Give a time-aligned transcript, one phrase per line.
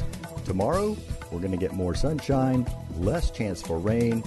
[0.00, 0.44] degrees.
[0.44, 0.96] Tomorrow,
[1.30, 2.66] we're going to get more sunshine,
[2.98, 4.22] less chance for rain.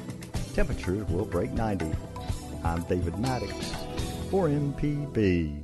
[0.54, 1.92] Temperatures will break 90.
[2.64, 3.54] I'm David Maddox
[4.30, 5.64] for MPB.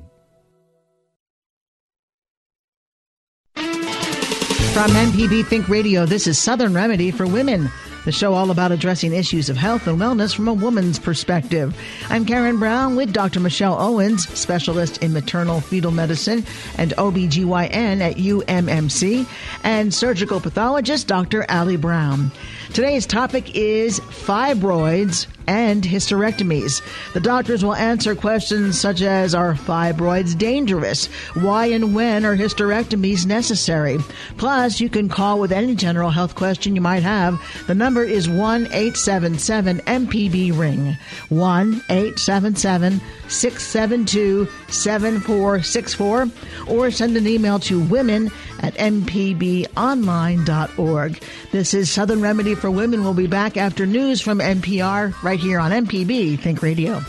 [4.74, 7.70] From MPB Think Radio, this is Southern Remedy for Women,
[8.06, 11.76] the show all about addressing issues of health and wellness from a woman's perspective.
[12.10, 13.40] I'm Karen Brown with Dr.
[13.40, 16.46] Michelle Owens, specialist in maternal fetal medicine
[16.78, 19.26] and OBGYN at UMMC,
[19.64, 21.46] and surgical pathologist Dr.
[21.50, 22.32] Ali Brown.
[22.74, 26.82] Today's topic is fibroids and hysterectomies.
[27.14, 31.06] The doctors will answer questions such as Are fibroids dangerous?
[31.36, 34.00] Why and when are hysterectomies necessary?
[34.38, 37.40] Plus, you can call with any general health question you might have.
[37.68, 40.98] The number is 1 877 MPB Ring.
[41.30, 46.28] 1 877 672 7464.
[46.68, 48.32] Or send an email to women
[48.64, 51.22] at mpbonline.org.
[51.52, 53.04] This is Southern Remedy for Women.
[53.04, 57.04] We'll be back after news from NPR right here on MPB Think Radio.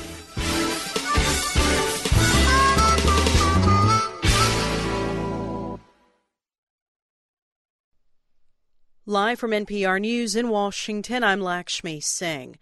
[9.07, 12.57] Live from NPR News in Washington, I'm Lakshmi Singh.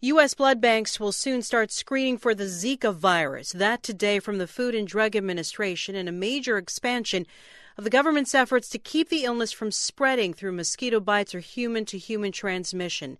[0.00, 0.32] U.S.
[0.32, 3.50] blood banks will soon start screening for the Zika virus.
[3.50, 7.26] That today from the Food and Drug Administration in a major expansion
[7.78, 11.84] of the government's efforts to keep the illness from spreading through mosquito bites or human
[11.84, 13.16] to human transmission.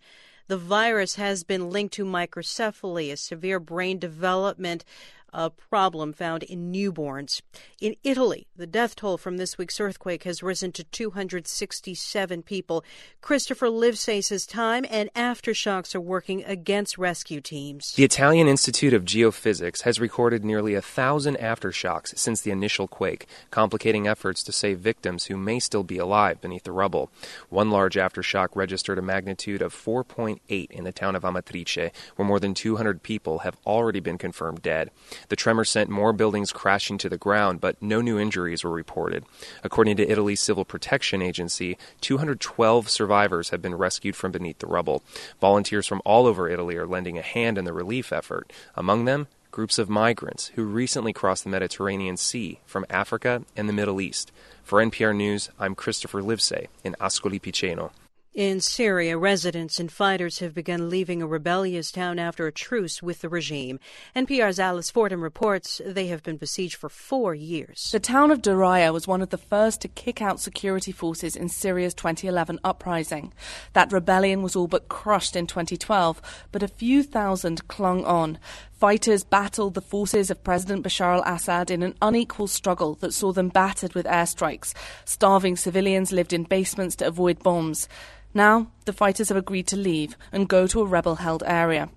[0.49, 4.85] The virus has been linked to microcephaly, a severe brain development
[5.33, 7.41] a problem found in newborns.
[7.81, 12.85] In Italy, the death toll from this week's earthquake has risen to 267 people.
[13.21, 17.93] Christopher Livesay says time and aftershocks are working against rescue teams.
[17.93, 23.27] The Italian Institute of Geophysics has recorded nearly a thousand aftershocks since the initial quake,
[23.51, 27.11] complicating efforts to save victims who may still be alive beneath the rubble.
[27.49, 32.41] One large aftershock registered a magnitude of 4.8 in the town of Amatrice, where more
[32.41, 34.91] than 200 people have already been confirmed dead.
[35.29, 39.25] The tremor sent more buildings crashing to the ground, but no new injuries were reported.
[39.65, 45.03] According to Italy's Civil Protection Agency, 212 survivors have been rescued from beneath the rubble.
[45.41, 48.53] Volunteers from all over Italy are lending a hand in the relief effort.
[48.75, 53.73] Among them, groups of migrants who recently crossed the Mediterranean Sea from Africa and the
[53.73, 54.31] Middle East.
[54.63, 57.91] For NPR News, I'm Christopher Livesay in Ascoli Piceno.
[58.39, 63.21] In Syria, residents and fighters have begun leaving a rebellious town after a truce with
[63.21, 63.81] the regime.
[64.15, 67.91] NPR's Alice Fordham reports they have been besieged for four years.
[67.91, 71.49] The town of Daraya was one of the first to kick out security forces in
[71.49, 73.33] Syria's 2011 uprising.
[73.73, 76.23] That rebellion was all but crushed in 2012,
[76.53, 78.39] but a few thousand clung on.
[78.79, 83.33] Fighters battled the forces of President Bashar al Assad in an unequal struggle that saw
[83.33, 84.73] them battered with airstrikes.
[85.05, 87.89] Starving civilians lived in basements to avoid bombs.
[88.35, 91.89] Now, the fighters have agreed to leave and go to a rebel held area.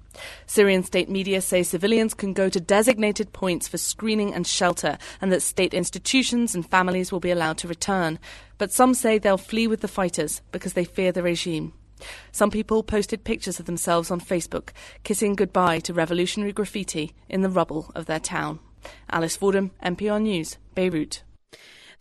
[0.47, 5.31] Syrian state media say civilians can go to designated points for screening and shelter, and
[5.31, 8.18] that state institutions and families will be allowed to return.
[8.58, 11.74] But some say they'll flee with the fighters because they fear the regime.
[12.31, 14.69] Some people posted pictures of themselves on Facebook,
[15.03, 18.59] kissing goodbye to revolutionary graffiti in the rubble of their town.
[19.09, 21.23] Alice Fordham, NPR News, Beirut.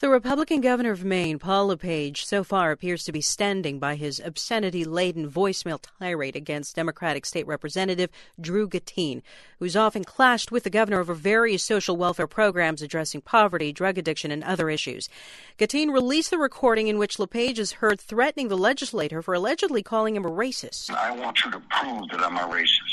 [0.00, 4.18] The Republican governor of Maine, Paul LePage, so far appears to be standing by his
[4.18, 8.08] obscenity laden voicemail tirade against Democratic State Representative
[8.40, 9.20] Drew Gattine,
[9.58, 14.30] who's often clashed with the governor over various social welfare programs addressing poverty, drug addiction,
[14.30, 15.10] and other issues.
[15.58, 20.16] Gattine released the recording in which LePage is heard threatening the legislator for allegedly calling
[20.16, 20.88] him a racist.
[20.88, 22.89] I want you to prove that I'm a racist.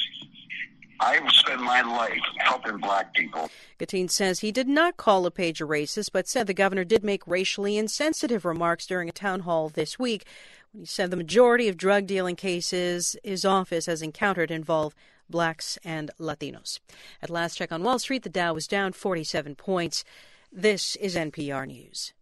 [0.99, 3.49] I've spent my life helping black people.
[3.79, 7.27] Gattine says he did not call LePage a racist, but said the governor did make
[7.27, 10.25] racially insensitive remarks during a town hall this week
[10.71, 14.95] when he said the majority of drug dealing cases his office has encountered involve
[15.29, 16.79] blacks and Latinos.
[17.21, 20.03] At last check on Wall Street, the Dow was down 47 points.
[20.51, 22.13] This is NPR News.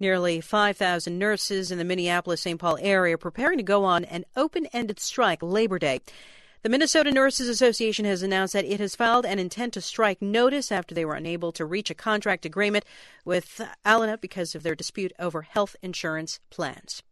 [0.00, 2.60] Nearly 5,000 nurses in the Minneapolis St.
[2.60, 6.00] Paul area are preparing to go on an open ended strike Labor Day.
[6.62, 10.70] The Minnesota Nurses Association has announced that it has filed an intent to strike notice
[10.70, 12.84] after they were unable to reach a contract agreement
[13.24, 17.02] with Allina because of their dispute over health insurance plans.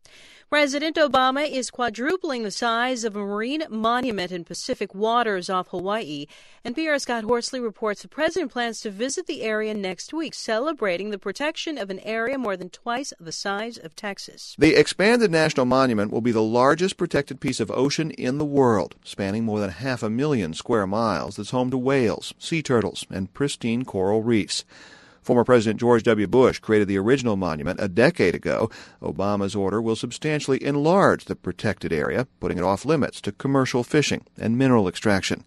[0.48, 6.26] President Obama is quadrupling the size of a marine monument in Pacific waters off Hawaii.
[6.64, 11.18] NPR's Scott Horsley reports the president plans to visit the area next week, celebrating the
[11.18, 14.54] protection of an area more than twice the size of Texas.
[14.56, 18.94] The expanded national monument will be the largest protected piece of ocean in the world,
[19.02, 23.34] spanning more than half a million square miles that's home to whales, sea turtles, and
[23.34, 24.64] pristine coral reefs.
[25.26, 26.28] Former President George W.
[26.28, 28.70] Bush created the original monument a decade ago.
[29.02, 34.24] Obama's order will substantially enlarge the protected area, putting it off limits to commercial fishing
[34.38, 35.42] and mineral extraction.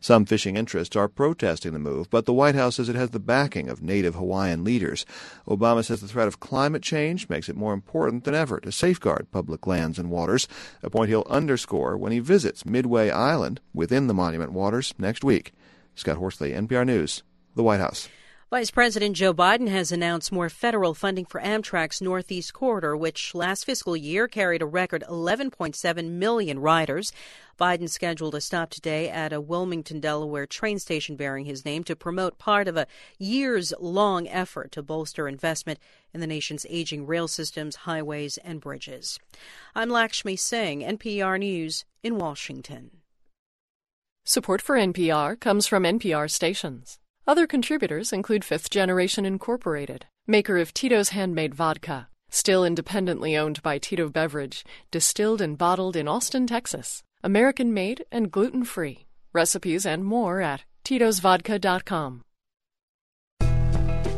[0.00, 3.20] Some fishing interests are protesting the move, but the White House says it has the
[3.20, 5.06] backing of native Hawaiian leaders.
[5.46, 9.28] Obama says the threat of climate change makes it more important than ever to safeguard
[9.30, 10.48] public lands and waters,
[10.82, 15.52] a point he'll underscore when he visits Midway Island within the monument waters next week.
[15.94, 17.22] Scott Horsley, NPR News,
[17.54, 18.08] the White House.
[18.52, 23.64] Vice President Joe Biden has announced more federal funding for Amtrak's Northeast Corridor, which last
[23.64, 27.14] fiscal year carried a record 11.7 million riders.
[27.58, 31.96] Biden scheduled a stop today at a Wilmington, Delaware train station bearing his name to
[31.96, 32.86] promote part of a
[33.18, 35.78] years long effort to bolster investment
[36.12, 39.18] in the nation's aging rail systems, highways, and bridges.
[39.74, 42.98] I'm Lakshmi Singh, NPR News in Washington.
[44.26, 46.98] Support for NPR comes from NPR stations.
[47.24, 53.78] Other contributors include Fifth Generation Incorporated, maker of Tito's Handmade Vodka, still independently owned by
[53.78, 59.06] Tito Beverage, distilled and bottled in Austin, Texas, American made and gluten free.
[59.32, 62.22] Recipes and more at titosvodka.com.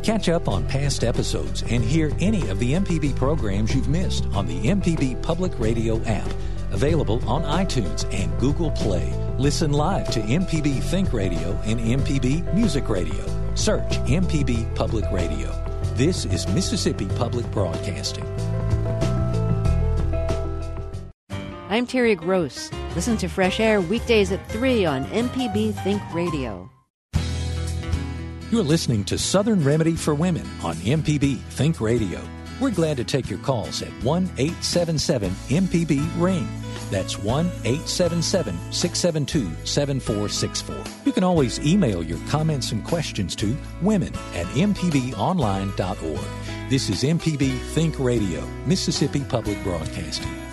[0.03, 4.47] Catch up on past episodes and hear any of the MPB programs you've missed on
[4.47, 6.29] the MPB Public Radio app.
[6.75, 9.13] Available on iTunes and Google Play.
[9.39, 13.25] Listen live to MPB Think Radio and MPB Music Radio.
[13.55, 15.53] Search MPB Public Radio.
[15.95, 18.25] This is Mississippi Public Broadcasting.
[21.71, 22.71] I'm Terry Gross.
[22.97, 26.69] Listen to Fresh Air weekdays at 3 on MPB Think Radio.
[28.51, 32.21] You're listening to Southern Remedy for Women on MPB Think Radio.
[32.61, 36.49] We're glad to take your calls at 1 877 MPB Ring.
[36.91, 40.85] That's 1 877 672 7464.
[41.05, 46.71] You can always email your comments and questions to women at mpbonline.org.
[46.71, 50.44] This is MPB Think Radio, Mississippi Public Broadcasting.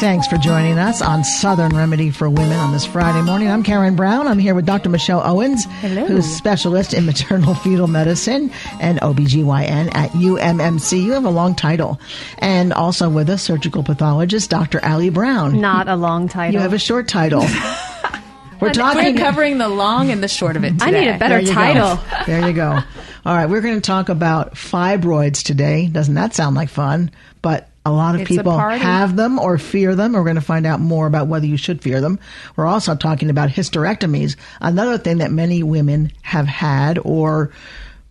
[0.00, 3.50] Thanks for joining us on Southern Remedy for Women on this Friday morning.
[3.50, 4.26] I'm Karen Brown.
[4.26, 4.88] I'm here with Dr.
[4.88, 6.06] Michelle Owens, Hello.
[6.06, 8.50] who's specialist in maternal fetal medicine
[8.80, 11.02] and OBGYN at UMMC.
[11.02, 12.00] You have a long title.
[12.38, 14.80] And also with us, surgical pathologist Dr.
[14.82, 15.60] Allie Brown.
[15.60, 16.54] Not a long title.
[16.54, 17.42] You have a short title.
[18.60, 20.78] We're talking We're covering the long and the short of it.
[20.78, 20.84] Today.
[20.86, 21.96] I need a better There title.
[21.96, 22.24] Go.
[22.26, 22.78] There you go.
[23.26, 25.88] All right, we're going to talk about fibroids today.
[25.88, 27.10] Doesn't that sound like fun?
[27.42, 30.12] But a lot of It's people have them or fear them.
[30.12, 32.18] We're going to find out more about whether you should fear them.
[32.56, 37.52] We're also talking about hysterectomies, another thing that many women have had or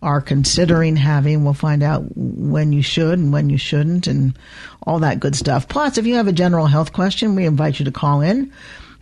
[0.02, 1.44] are considering having.
[1.44, 4.36] We'll find out when you should and when you shouldn't and
[4.82, 5.68] all that good stuff.
[5.68, 8.52] Plus, if you have a general health question, we invite you to call in.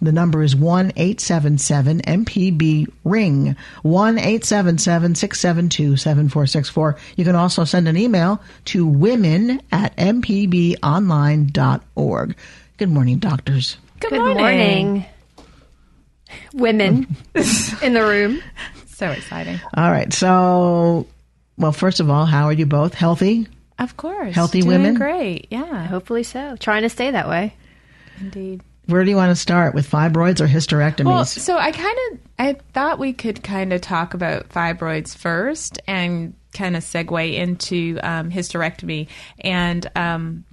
[0.00, 6.96] The number is 1 877 MPB Ring, 1 877 672 7464.
[7.16, 10.76] You can also send an email to women at mpbonline.org.
[12.76, 13.76] Good morning, doctors.
[14.00, 14.36] Good, Good morning.
[14.38, 15.04] morning.
[16.54, 17.16] Women
[17.82, 18.40] in the room.
[18.86, 19.58] So exciting.
[19.74, 20.12] All right.
[20.12, 21.06] So,
[21.56, 22.94] well, first of all, how are you both?
[22.94, 23.48] Healthy?
[23.78, 24.34] Of course.
[24.34, 24.94] Healthy Doing women?
[24.94, 25.48] Great.
[25.50, 25.86] Yeah.
[25.86, 26.56] Hopefully so.
[26.60, 27.54] Trying to stay that way.
[28.20, 28.62] Indeed.
[28.88, 31.04] Where do you want to start with fibroids or hysterectomies?
[31.04, 35.78] Well, so I kind of I thought we could kind of talk about fibroids first
[35.86, 39.08] and kind of segue into um, hysterectomy
[39.40, 39.88] and.
[39.94, 40.44] Um,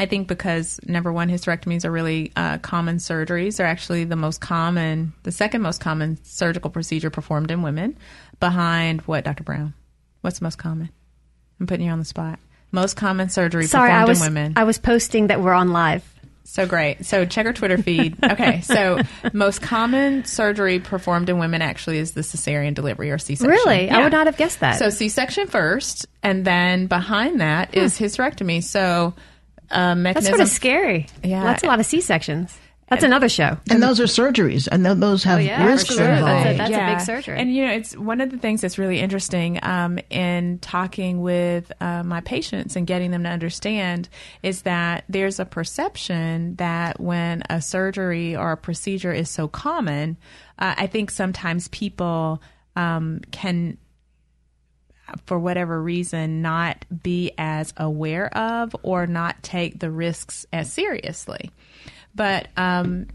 [0.00, 3.56] I think because number one, hysterectomies are really uh, common surgeries.
[3.56, 7.98] They're actually the most common, the second most common surgical procedure performed in women,
[8.38, 9.42] behind what, Dr.
[9.42, 9.74] Brown?
[10.20, 10.90] What's the most common?
[11.58, 12.38] I'm putting you on the spot.
[12.70, 14.52] Most common surgery Sorry, performed I was in women.
[14.56, 16.04] I was posting that we're on live.
[16.50, 17.04] So great.
[17.04, 18.16] So check our Twitter feed.
[18.24, 18.62] Okay.
[18.62, 19.00] So
[19.34, 23.50] most common surgery performed in women actually is the cesarean delivery or C-section.
[23.50, 23.90] Really?
[23.90, 24.78] I would not have guessed that.
[24.78, 28.62] So C-section first, and then behind that is hysterectomy.
[28.62, 29.14] So
[29.70, 30.30] uh, That's mechanism.
[30.32, 31.06] sort of scary.
[31.22, 31.36] Yeah.
[31.36, 32.00] Well, that's a lot of C
[32.88, 33.00] sections.
[33.00, 33.58] That's another show.
[33.70, 36.08] and those are surgeries, and th- those have Oh, yeah, risks sure.
[36.10, 36.46] involved.
[36.46, 37.38] That's a- that's a big surgery.
[37.38, 41.70] And you know, it's one of the things that's really interesting um, in talking with
[41.80, 44.08] uh, my patients and getting them to understand
[44.42, 50.16] is that there's a perception that when a surgery or a procedure is so common,
[50.58, 52.42] uh, I think sometimes people
[52.76, 53.76] um, can
[55.24, 61.50] for whatever reason, not be as aware of or not take the risks as seriously.
[62.14, 63.06] But um,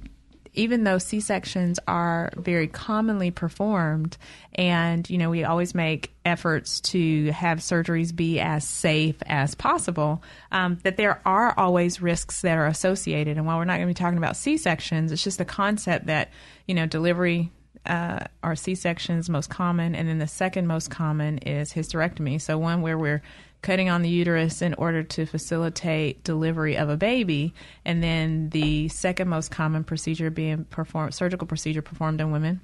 [0.54, 4.18] even though C sections are very commonly performed,
[4.54, 10.24] and you know we always make efforts to have surgeries be as safe as possible,
[10.52, 13.38] um, that there are always risks that are associated.
[13.38, 16.06] And while we're not going to be talking about C sections, it's just a concept
[16.06, 16.30] that
[16.68, 17.52] you know delivery
[17.86, 22.40] uh, are C sections most common, and then the second most common is hysterectomy.
[22.40, 23.22] So one where we're
[23.64, 27.54] cutting on the uterus in order to facilitate delivery of a baby,
[27.84, 32.62] and then the second most common procedure being performed, surgical procedure performed in women,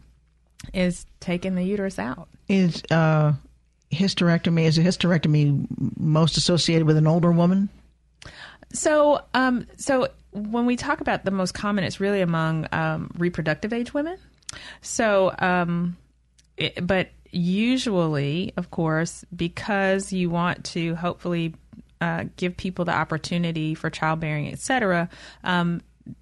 [0.74, 2.28] is taking the uterus out.
[2.48, 3.34] Is uh,
[3.92, 5.66] hysterectomy is a hysterectomy
[5.98, 7.70] most associated with an older woman?
[8.72, 13.74] So, um, so when we talk about the most common, it's really among um, reproductive
[13.74, 14.18] age women.
[14.82, 15.98] So, um,
[16.58, 21.54] it, but usually, of course, because you want to hopefully
[22.02, 25.10] uh, give people the opportunity for childbearing, etc.,
[25.44, 25.82] um,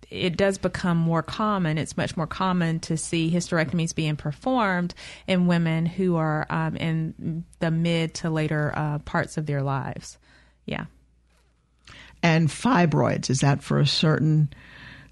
[0.09, 1.77] it does become more common.
[1.77, 4.93] It's much more common to see hysterectomies being performed
[5.27, 10.17] in women who are um, in the mid to later uh, parts of their lives.
[10.65, 10.85] Yeah.
[12.21, 14.49] And fibroids, is that for a certain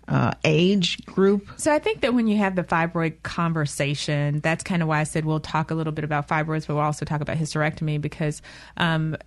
[0.07, 1.47] uh, age group?
[1.57, 5.03] So I think that when you have the fibroid conversation, that's kind of why I
[5.03, 8.41] said we'll talk a little bit about fibroids, but we'll also talk about hysterectomy because
[8.77, 9.17] um,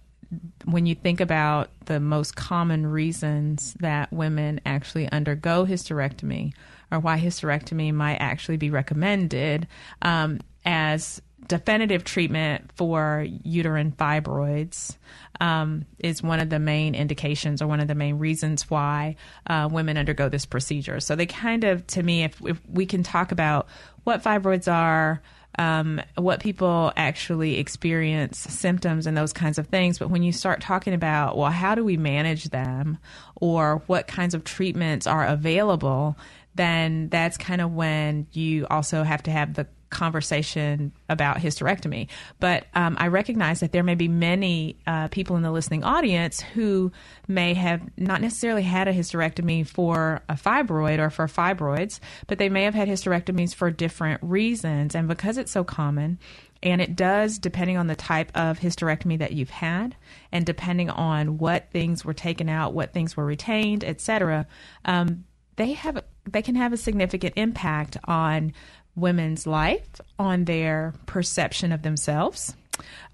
[0.65, 6.53] when you think about the most common reasons that women actually undergo hysterectomy
[6.91, 9.67] or why hysterectomy might actually be recommended
[10.03, 14.97] um, as definitive treatment for uterine fibroids
[15.41, 19.17] um, is one of the main indications or one of the main reasons why
[19.47, 21.01] uh, women undergo this procedure.
[21.01, 23.69] So they kind of, to me, if, if we can talk about
[24.05, 25.23] what fibroids are,
[25.59, 29.99] um, what people actually experience, symptoms, and those kinds of things.
[29.99, 32.99] But when you start talking about, well, how do we manage them
[33.37, 36.17] or what kinds of treatments are available,
[36.55, 42.09] then that's kind of when you also have to have the conversation about hysterectomy.
[42.41, 46.41] But um, I recognize that there may be many uh, people in the listening audience
[46.41, 46.93] who
[47.27, 52.49] may have not necessarily had a hysterectomy for a fibroid or for fibroids, but they
[52.49, 54.95] may have had hysterectomies for different reasons.
[54.95, 56.19] And because it's so common,
[56.63, 59.97] and it does, depending on the type of hysterectomy that you've had,
[60.33, 64.47] and depending on what things were taken out, what things were retained, etc.
[64.85, 65.25] Um,
[65.57, 68.53] they have they can have a significant impact on
[69.01, 72.55] women's life, on their perception of themselves,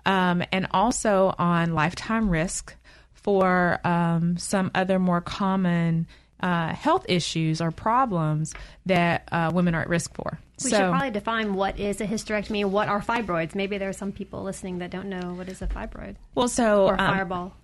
[0.06, 2.74] um, and also on lifetime risk
[3.12, 6.06] for um, some other more common
[6.40, 8.52] uh, health issues or problems
[8.84, 10.38] that uh, women are at risk for.
[10.62, 13.54] We so, should probably define what is a hysterectomy and what are fibroids.
[13.54, 16.16] Maybe there are some people listening that don't know what is a fibroid.
[16.34, 17.56] Well, so or um, fireball.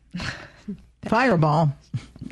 [1.05, 1.73] fireball.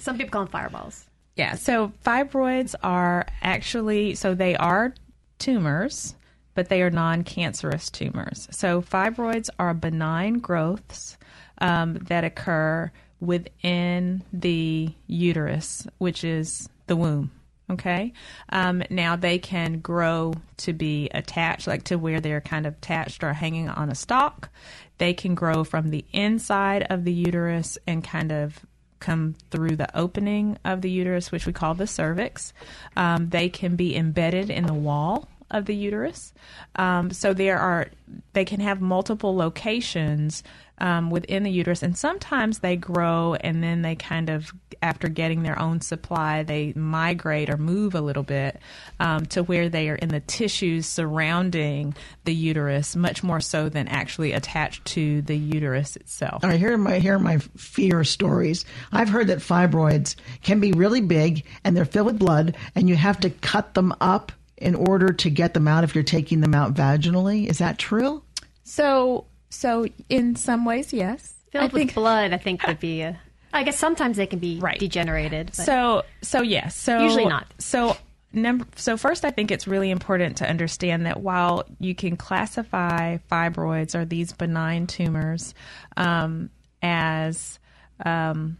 [0.00, 1.04] Some people call them fireballs.
[1.37, 1.54] Yeah.
[1.54, 4.95] So fibroids are actually so they are
[5.38, 6.14] tumors,
[6.54, 8.49] but they are non cancerous tumors.
[8.50, 11.16] So, fibroids are benign growths
[11.61, 12.90] um, that occur
[13.21, 17.30] within the uterus, which is the womb.
[17.71, 18.14] Okay.
[18.49, 23.23] Um, now they can grow to be attached, like to where they're kind of attached
[23.23, 24.49] or hanging on a stalk.
[24.97, 28.64] They can grow from the inside of the uterus and kind of
[29.00, 32.52] come through the opening of the uterus, which we call the cervix.
[32.97, 36.35] Um, they can be embedded in the wall of the uterus.
[36.76, 37.88] Um, so there are,
[38.33, 40.43] they can have multiple locations
[40.80, 45.42] um, within the uterus, and sometimes they grow and then they kind of, after getting
[45.42, 48.61] their own supply, they migrate or move a little bit
[49.00, 51.94] um, to where they are in the tissues surrounding
[52.25, 56.44] the uterus, much more so than actually attached to the uterus itself.
[56.44, 58.64] All right, here are my here are my fear stories.
[58.92, 62.97] I've heard that fibroids can be really big and they're filled with blood, and you
[62.97, 66.54] have to cut them up in order to get them out if you're taking them
[66.54, 67.47] out vaginally.
[67.47, 68.23] Is that true?
[68.64, 71.35] So, so in some ways, yes.
[71.50, 73.02] Filled I with think, blood, I think would be.
[73.02, 73.19] A,
[73.52, 74.78] I guess sometimes they can be right.
[74.78, 75.55] degenerated.
[75.55, 76.76] So, so yes.
[76.76, 77.47] So usually not.
[77.59, 77.97] So
[78.33, 78.67] number.
[78.76, 83.95] So first, I think it's really important to understand that while you can classify fibroids
[83.95, 85.55] or these benign tumors
[85.97, 86.50] um,
[86.83, 87.59] as
[88.05, 88.59] um,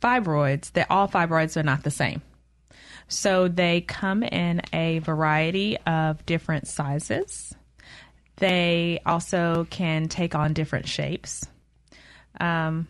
[0.00, 2.22] fibroids, that all fibroids are not the same.
[3.08, 7.54] So they come in a variety of different sizes.
[8.38, 11.44] They also can take on different shapes.
[12.40, 12.86] Um,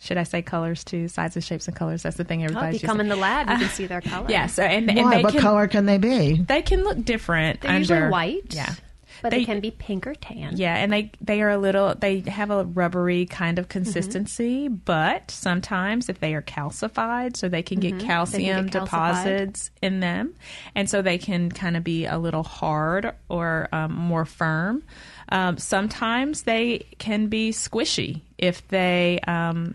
[0.00, 1.08] should I say colors too?
[1.08, 2.02] Sizes, shapes, and colors.
[2.04, 2.74] That's the thing everybody's.
[2.74, 4.26] Oh, if you come in the lab, you can see their color.
[4.28, 4.46] yeah.
[4.46, 5.22] So and, and Why?
[5.22, 6.34] what can, color can they be?
[6.34, 7.60] They can look different.
[7.62, 8.54] They're under, usually white.
[8.54, 8.72] Yeah.
[9.22, 10.56] But they, can be pink or tan.
[10.56, 14.76] Yeah, and they they are a little they have a rubbery kind of consistency, mm-hmm.
[14.84, 18.06] but sometimes if they are calcified, so they can get mm-hmm.
[18.06, 20.34] calcium can get deposits in them,
[20.74, 24.82] and so they can kind of be a little hard or um, more firm.
[25.30, 29.74] Um, sometimes they can be squishy if they um,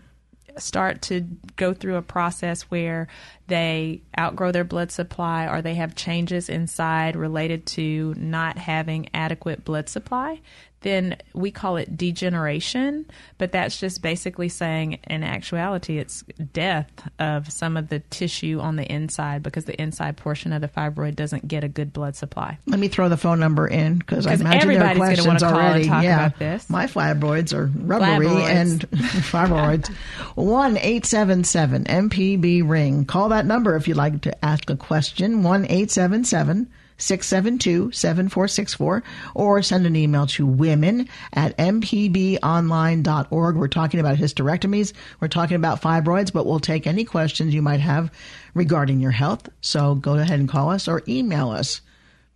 [0.58, 1.20] start to
[1.56, 3.08] go through a process where
[3.46, 9.64] they outgrow their blood supply or they have changes inside related to not having adequate
[9.64, 10.40] blood supply,
[10.84, 13.06] then we call it degeneration.
[13.38, 16.22] But that's just basically saying, in actuality, it's
[16.52, 20.68] death of some of the tissue on the inside because the inside portion of the
[20.68, 22.58] fibroid doesn't get a good blood supply.
[22.66, 25.84] Let me throw the phone number in because I imagine everybody's there are questions already.
[25.86, 26.30] yeah,
[26.68, 29.88] my fibroids are rubbery and fibroids.
[30.34, 33.06] One eight seven seven MPB ring.
[33.06, 35.42] Call that number if you'd like to ask a question.
[35.42, 36.70] One eight seven seven.
[36.98, 39.02] 672 7464
[39.34, 43.56] or send an email to women at mpbonline.org.
[43.56, 44.92] We're talking about hysterectomies.
[45.20, 48.10] We're talking about fibroids, but we'll take any questions you might have
[48.54, 49.48] regarding your health.
[49.60, 51.80] So go ahead and call us or email us.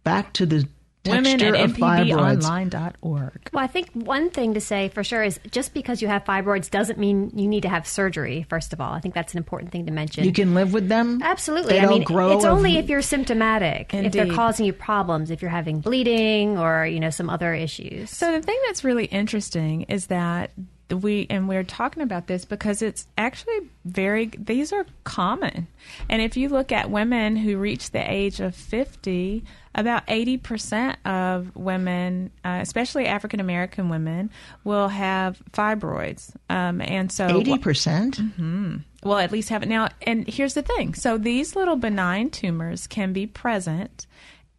[0.05, 0.69] Back to the
[1.07, 2.43] Women texture at of fibroids.
[2.43, 3.51] mpbonline.org.
[3.53, 6.71] Well, I think one thing to say for sure is just because you have fibroids
[6.71, 8.47] doesn't mean you need to have surgery.
[8.49, 10.25] First of all, I think that's an important thing to mention.
[10.25, 11.21] You can live with them.
[11.23, 11.75] Absolutely.
[11.75, 15.31] They I don't mean, grow it's only if you're symptomatic, if they're causing you problems,
[15.31, 18.11] if you're having bleeding or you know some other issues.
[18.11, 20.51] So the thing that's really interesting is that
[20.91, 25.67] we and we're talking about this because it's actually very these are common.
[26.09, 31.55] And if you look at women who reach the age of 50, about 80% of
[31.55, 34.31] women, uh, especially African American women,
[34.65, 36.35] will have fibroids.
[36.51, 38.35] Um, and so 80%?
[38.35, 39.89] hmm Well, at least have it now.
[40.03, 44.07] And here's the thing: so these little benign tumors can be present,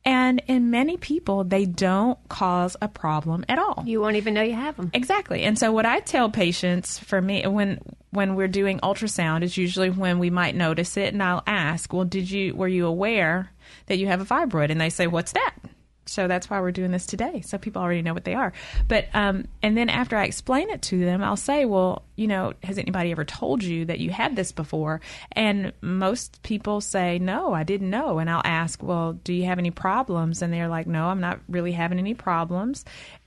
[0.10, 3.84] and in many people, they don't cause a problem at all.
[3.86, 4.90] You won't even know you have them.
[4.92, 5.44] Exactly.
[5.44, 9.92] And so, what I tell patients, for me, when when we're doing ultrasound, is usually
[9.92, 13.52] when we might notice it, and I'll ask, "Well, did you were you aware
[13.86, 15.54] that you have a fibroid?" And they say, "What's that?"
[16.10, 17.42] So that's why we're doing this today.
[17.42, 18.54] So people already know what they are.
[18.88, 22.54] But um, and then after I explain it to them, I'll say, "Well, you know,
[22.64, 25.02] has anybody ever told you that you had this before?"
[25.32, 29.60] And most people say, "No, I didn't know." And I'll ask, "Well, do you have
[29.60, 32.86] any problems?" And they're like, "No, I'm not really having any problems."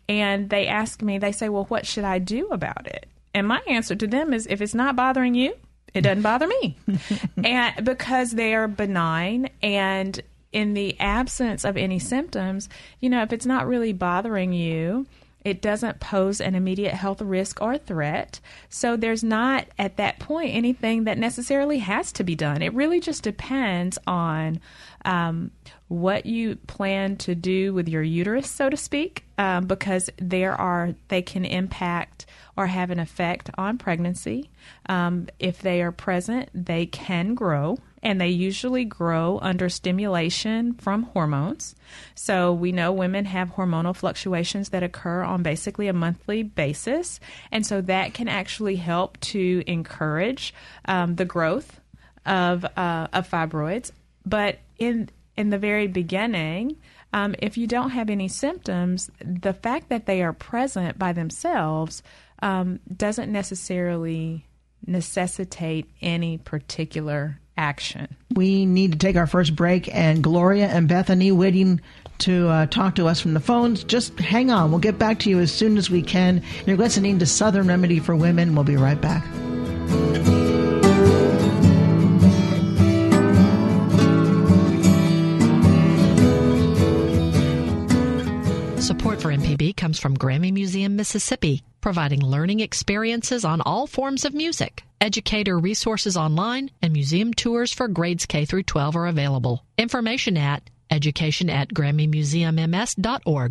[0.09, 3.61] And they ask me, they say, "Well, what should I do about it?" And my
[3.67, 5.55] answer to them is, if it's not bothering you,
[5.95, 6.77] it doesn't bother me.
[7.45, 10.21] and because they are benign and
[10.53, 12.69] in the absence of any symptoms,
[13.01, 15.07] you know, if it's not really bothering you,
[15.45, 18.39] it doesn't pose an immediate health risk or threat.
[18.69, 22.63] So there's not at that point anything that necessarily has to be done.
[22.63, 24.61] It really just depends on
[25.05, 25.51] um,
[25.89, 30.95] what you plan to do with your uterus, so to speak, um, because there are
[31.09, 34.49] they can impact or have an effect on pregnancy.
[34.87, 41.05] Um, if they are present, they can grow, and they usually grow under stimulation from
[41.05, 41.75] hormones.
[42.15, 47.65] So we know women have hormonal fluctuations that occur on basically a monthly basis, and
[47.67, 50.53] so that can actually help to encourage
[50.87, 51.81] um, the growth
[52.27, 53.93] of uh, of fibroids.
[54.27, 56.77] But in in the very beginning,
[57.13, 62.03] um, if you don't have any symptoms, the fact that they are present by themselves
[62.43, 64.47] um, doesn't necessarily
[64.87, 68.17] necessitate any particular action.
[68.35, 71.81] We need to take our first break, and Gloria and Bethany waiting
[72.19, 73.85] to uh, talk to us from the phones.
[73.85, 74.71] Just hang on.
[74.71, 76.43] We'll get back to you as soon as we can.
[76.67, 78.55] You're listening to Southern Remedy for Women.
[78.55, 79.25] We'll be right back.
[88.81, 94.35] Support for MPB comes from Grammy Museum, Mississippi, providing learning experiences on all forms of
[94.35, 94.85] music.
[95.03, 99.65] Educator resources online and museum tours for grades K through 12 are available.
[99.77, 103.51] Information at education at grammymuseumms.org.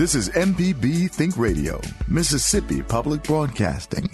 [0.00, 4.08] This is MPB Think Radio, Mississippi Public Broadcasting.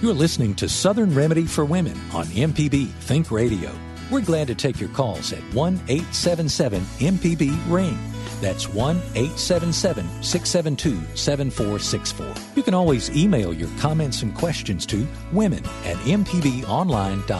[0.00, 3.70] You're listening to Southern Remedy for Women on MPB Think Radio.
[4.10, 7.98] We're glad to take your calls at 1 877 MPB Ring.
[8.40, 12.34] That's 1 877 672 7464.
[12.56, 17.30] You can always email your comments and questions to women at mpbonline.org.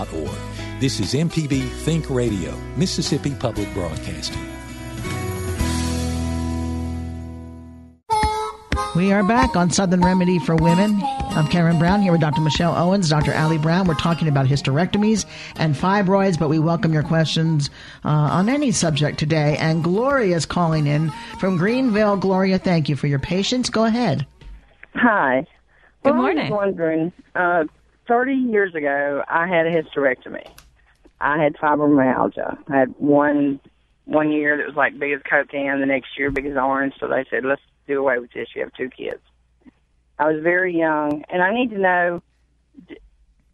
[0.83, 4.56] This is MPB Think Radio, Mississippi Public Broadcasting.
[8.97, 10.99] We are back on Southern Remedy for Women.
[11.03, 12.41] I'm Karen Brown here with Dr.
[12.41, 13.31] Michelle Owens, Dr.
[13.31, 13.87] Allie Brown.
[13.87, 17.69] We're talking about hysterectomies and fibroids, but we welcome your questions
[18.07, 19.59] uh, on any subject today.
[19.59, 22.17] And Gloria is calling in from Greenville.
[22.17, 23.69] Gloria, thank you for your patience.
[23.69, 24.27] Go ahead.
[24.95, 25.47] Hi.
[26.03, 26.47] Good well, morning.
[26.47, 27.65] I was wondering, uh,
[28.09, 30.49] 30 years ago, I had a hysterectomy.
[31.21, 32.57] I had fibromyalgia.
[32.67, 33.61] I had one
[34.07, 36.95] one year that was like big as Coke can, the next year big as orange.
[36.99, 38.49] So they said, let's do away with this.
[38.55, 39.21] You have two kids.
[40.19, 42.23] I was very young, and I need to know.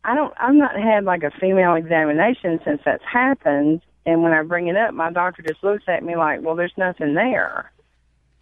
[0.04, 0.32] I don't.
[0.38, 3.82] I've not had like a female examination since that's happened.
[4.04, 6.76] And when I bring it up, my doctor just looks at me like, "Well, there's
[6.76, 7.72] nothing there."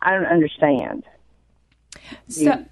[0.03, 1.05] I don't understand.
[2.29, 2.65] So,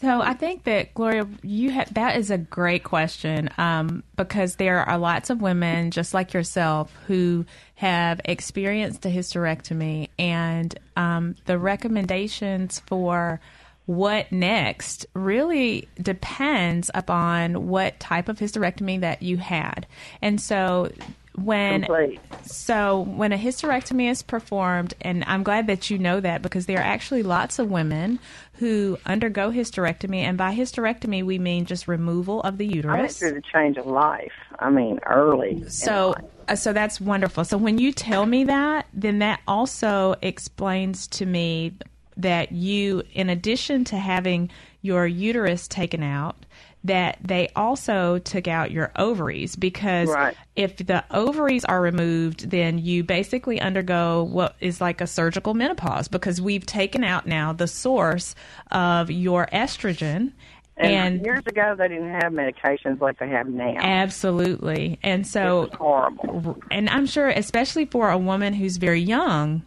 [0.00, 4.80] so I think that Gloria, you ha- that is a great question um, because there
[4.80, 11.58] are lots of women just like yourself who have experienced a hysterectomy, and um, the
[11.58, 13.40] recommendations for
[13.86, 19.86] what next really depends upon what type of hysterectomy that you had,
[20.20, 20.90] and so
[21.36, 22.20] when Complete.
[22.44, 26.78] so when a hysterectomy is performed and i'm glad that you know that because there
[26.78, 28.20] are actually lots of women
[28.54, 33.12] who undergo hysterectomy and by hysterectomy we mean just removal of the uterus I went
[33.12, 34.32] through the change of life.
[34.60, 35.68] I mean, early.
[35.68, 36.14] so
[36.46, 41.26] uh, so that's wonderful so when you tell me that then that also explains to
[41.26, 41.74] me
[42.16, 44.50] that you in addition to having
[44.82, 46.36] your uterus taken out
[46.84, 50.36] that they also took out your ovaries because Right.
[50.54, 56.08] if the ovaries are removed then you basically undergo what is like a surgical menopause
[56.08, 58.34] because we've taken out now the source
[58.70, 60.32] of your estrogen
[60.76, 63.76] And, and years ago, they didn't have medications like they have now.
[63.78, 64.98] Absolutely.
[65.04, 66.58] And so horrible.
[66.70, 69.62] And I'm sure, especially for a woman who's very young,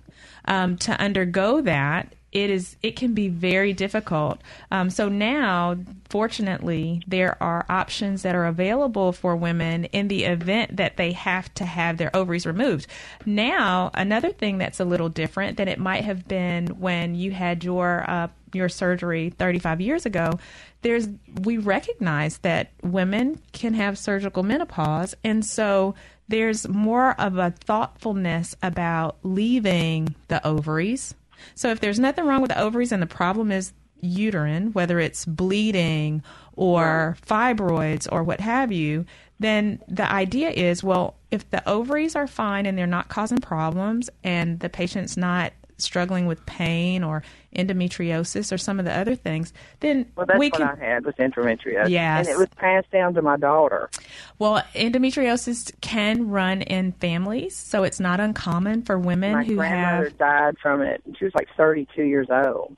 [0.45, 4.41] um, to undergo that, it is it can be very difficult.
[4.71, 5.77] Um, so now,
[6.09, 11.53] fortunately, there are options that are available for women in the event that they have
[11.55, 12.87] to have their ovaries removed.
[13.25, 17.63] Now, another thing that's a little different than it might have been when you had
[17.63, 20.39] your uh, your surgery 35 years ago
[20.81, 21.09] there's
[21.41, 25.95] we recognize that women can have surgical menopause and so
[26.29, 31.13] there's more of a thoughtfulness about leaving the ovaries
[31.55, 35.25] so if there's nothing wrong with the ovaries and the problem is uterine whether it's
[35.25, 36.21] bleeding
[36.55, 39.05] or fibroids or what have you
[39.39, 44.09] then the idea is well if the ovaries are fine and they're not causing problems
[44.23, 47.23] and the patient's not struggling with pain or
[47.55, 50.67] endometriosis or some of the other things, then Well, that's we what can.
[50.67, 51.89] I had was endometriosis.
[51.89, 52.27] Yes.
[52.27, 53.89] And it was passed down to my daughter.
[54.39, 59.43] Well, endometriosis can run in families, so it's not uncommon for women who have.
[59.43, 60.17] My who grandmother have.
[60.17, 61.01] died from it.
[61.17, 62.75] She was like 32 years old.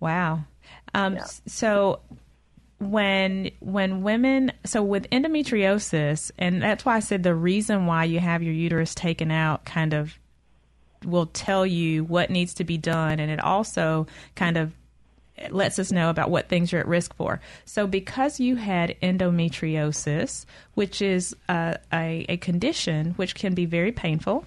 [0.00, 0.44] Wow.
[0.94, 2.00] Um, s- So
[2.80, 8.20] when when women so with endometriosis and that's why I said the reason why you
[8.20, 10.16] have your uterus taken out kind of
[11.04, 14.72] will tell you what needs to be done and it also kind of
[15.50, 17.40] lets us know about what things you're at risk for.
[17.64, 23.92] So, because you had endometriosis, which is uh, a, a condition which can be very
[23.92, 24.44] painful,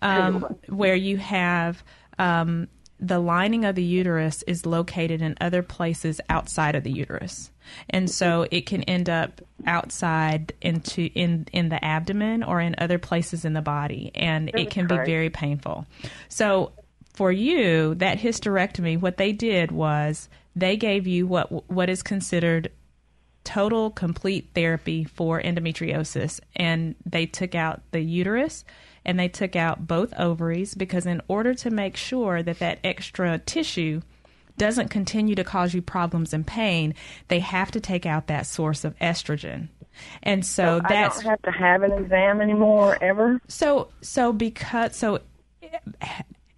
[0.00, 1.84] um, where you have
[2.18, 2.66] um,
[2.98, 7.51] the lining of the uterus is located in other places outside of the uterus.
[7.90, 12.98] And so it can end up outside into in in the abdomen or in other
[12.98, 15.86] places in the body and it can be very painful.
[16.28, 16.72] So
[17.14, 22.70] for you, that hysterectomy, what they did was they gave you what what is considered
[23.44, 28.64] total complete therapy for endometriosis and they took out the uterus
[29.04, 33.38] and they took out both ovaries because in order to make sure that that extra
[33.38, 34.00] tissue
[34.56, 36.94] doesn't continue to cause you problems and pain,
[37.28, 39.68] they have to take out that source of estrogen.
[40.22, 43.40] And so, that's I don't have to have an exam anymore ever.
[43.48, 45.20] so so because so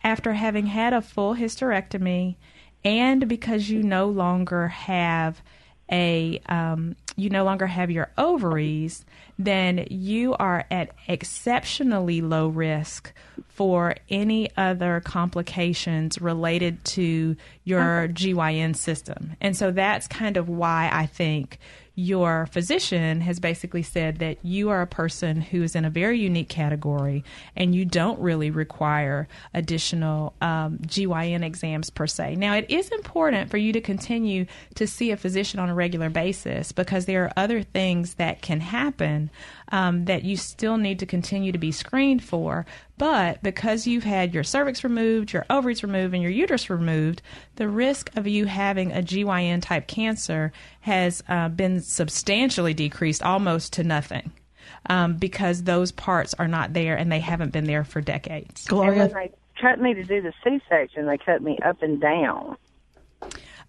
[0.04, 2.37] after having had a full hysterectomy
[2.85, 5.42] and because you no longer have
[5.90, 9.05] a um, you no longer have your ovaries
[9.38, 13.12] then you are at exceptionally low risk
[13.48, 19.33] for any other complications related to your GYN system.
[19.40, 21.59] And so that's kind of why I think
[21.96, 26.18] your physician has basically said that you are a person who is in a very
[26.18, 27.22] unique category
[27.54, 32.35] and you don't really require additional um, GYN exams per se.
[32.35, 36.11] Now, it is important for you to continue to see a physician on a regular
[36.11, 39.30] basis because there are other things that can happen
[39.74, 42.64] um, that you still need to continue to be screened for.
[42.96, 47.22] But because you've had your cervix removed, your ovaries removed, and your uterus removed,
[47.56, 53.72] the risk of you having a GYN type cancer has uh, been substantially decreased almost
[53.72, 54.30] to nothing.
[54.87, 58.66] Um, because those parts are not there and they haven't been there for decades.
[58.66, 62.00] Gloria, and when they cut me to do the C-section, they cut me up and
[62.00, 62.56] down.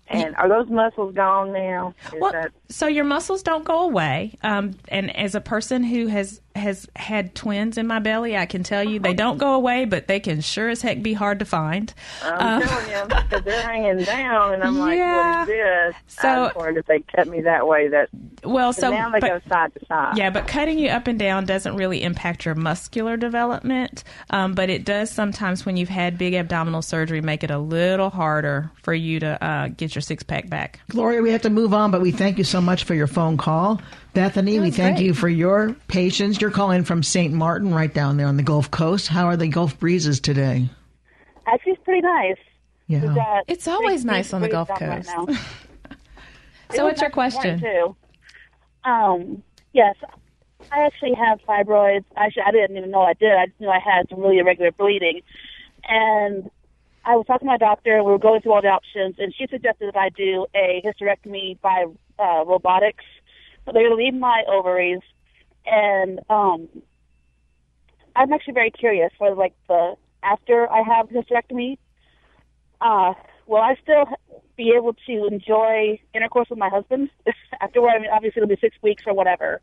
[0.07, 1.95] And are those muscles gone now?
[2.13, 2.51] Is well, that...
[2.69, 4.37] so your muscles don't go away.
[4.43, 8.63] Um, and as a person who has has had twins in my belly, I can
[8.63, 11.45] tell you they don't go away, but they can sure as heck be hard to
[11.45, 11.93] find.
[12.23, 15.39] I'm um, telling you, because they're hanging down, and I'm like, yeah.
[15.39, 15.95] what is this?
[16.21, 17.89] So I was wondering if they cut me that way.
[17.89, 18.09] That
[18.43, 20.17] well, so now they but, go side to side.
[20.17, 24.69] Yeah, but cutting you up and down doesn't really impact your muscular development, um, but
[24.69, 28.93] it does sometimes when you've had big abdominal surgery make it a little harder for
[28.93, 30.79] you to uh, get your six pack back.
[30.89, 33.37] Gloria, we have to move on, but we thank you so much for your phone
[33.37, 33.81] call.
[34.13, 35.05] Bethany, we thank great.
[35.07, 36.39] you for your patience.
[36.39, 37.33] You're calling from St.
[37.33, 39.07] Martin, right down there on the Gulf Coast.
[39.07, 40.69] How are the Gulf breezes today?
[41.47, 42.37] Actually, it's pretty nice.
[42.87, 43.01] Yeah.
[43.01, 45.39] We've got It's always big nice on the Gulf out right Coast.
[46.73, 47.59] So what's your nice this morning, question?
[47.59, 47.95] Too.
[48.89, 49.95] Um, yes,
[50.71, 52.05] I actually have fibroids.
[52.17, 53.31] Actually, I didn't even know I did.
[53.31, 55.21] I just knew I had some really irregular bleeding,
[55.87, 56.49] and
[57.05, 57.97] I was talking to my doctor.
[57.97, 60.81] and We were going through all the options, and she suggested that I do a
[60.83, 61.85] hysterectomy by
[62.19, 63.03] uh, robotics.
[63.65, 65.01] So to leave my ovaries,
[65.65, 66.67] and um,
[68.15, 71.77] I'm actually very curious for like the after I have hysterectomy.
[72.81, 73.13] Uh,
[73.47, 74.05] will I still
[74.57, 77.09] be able to enjoy intercourse with my husband
[77.61, 77.91] afterward?
[77.95, 79.61] I mean, obviously it'll be six weeks or whatever.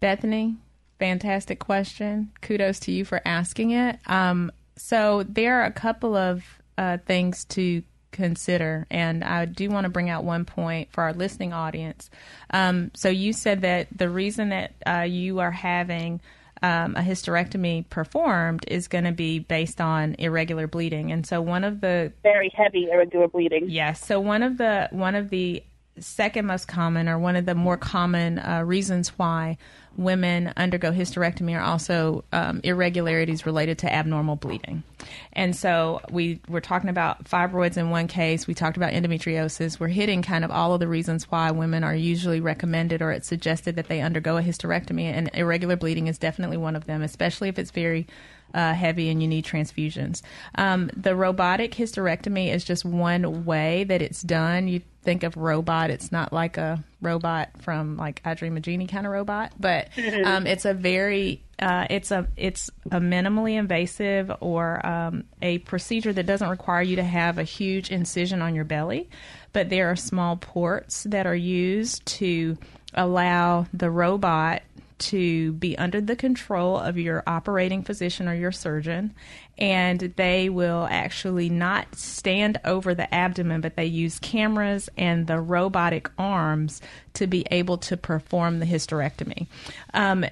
[0.00, 0.56] Bethany,
[0.98, 2.32] fantastic question.
[2.40, 3.98] Kudos to you for asking it.
[4.06, 9.84] Um, so there are a couple of uh, things to consider, and I do want
[9.84, 12.10] to bring out one point for our listening audience.
[12.50, 16.20] Um, so you said that the reason that uh, you are having
[16.62, 21.64] um, a hysterectomy performed is going to be based on irregular bleeding, and so one
[21.64, 23.70] of the Very heavy irregular bleeding.
[23.70, 24.04] Yes.
[24.04, 25.62] So one of the one of the
[26.00, 29.58] second most common, or one of the more common uh, reasons why
[29.96, 34.82] women undergo hysterectomy are also um, irregularities related to abnormal bleeding.
[35.32, 38.46] And so we were talking about fibroids in one case.
[38.46, 39.80] We talked about endometriosis.
[39.80, 43.28] We're hitting kind of all of the reasons why women are usually recommended or it's
[43.28, 47.48] suggested that they undergo a hysterectomy, and irregular bleeding is definitely one of them, especially
[47.48, 48.06] if it's very
[48.54, 50.22] uh, heavy and you need transfusions.
[50.56, 54.68] Um, the robotic hysterectomy is just one way that it's done.
[54.68, 58.86] You think of robot, it's not like a robot from like I Dream a Jeannie
[58.86, 59.88] kind of robot, but
[60.24, 66.12] um, it's a very uh, it's a it's a minimally invasive or um, a procedure
[66.12, 69.08] that doesn't require you to have a huge incision on your belly,
[69.52, 72.56] but there are small ports that are used to
[72.94, 74.62] allow the robot
[75.00, 79.14] to be under the control of your operating physician or your surgeon,
[79.58, 85.40] and they will actually not stand over the abdomen, but they use cameras and the
[85.40, 86.80] robotic arms
[87.14, 89.46] to be able to perform the hysterectomy.
[89.92, 90.24] Um,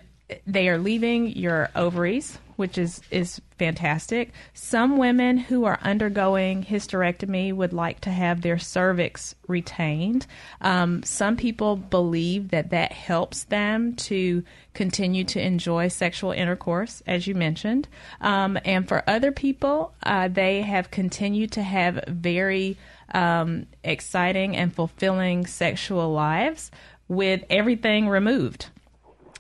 [0.47, 4.33] they are leaving your ovaries, which is is fantastic.
[4.53, 10.27] Some women who are undergoing hysterectomy would like to have their cervix retained.
[10.61, 14.43] Um, some people believe that that helps them to
[14.75, 17.87] continue to enjoy sexual intercourse, as you mentioned.
[18.21, 22.77] Um, and for other people, uh, they have continued to have very
[23.15, 26.73] um, exciting and fulfilling sexual lives
[27.07, 28.67] with everything removed.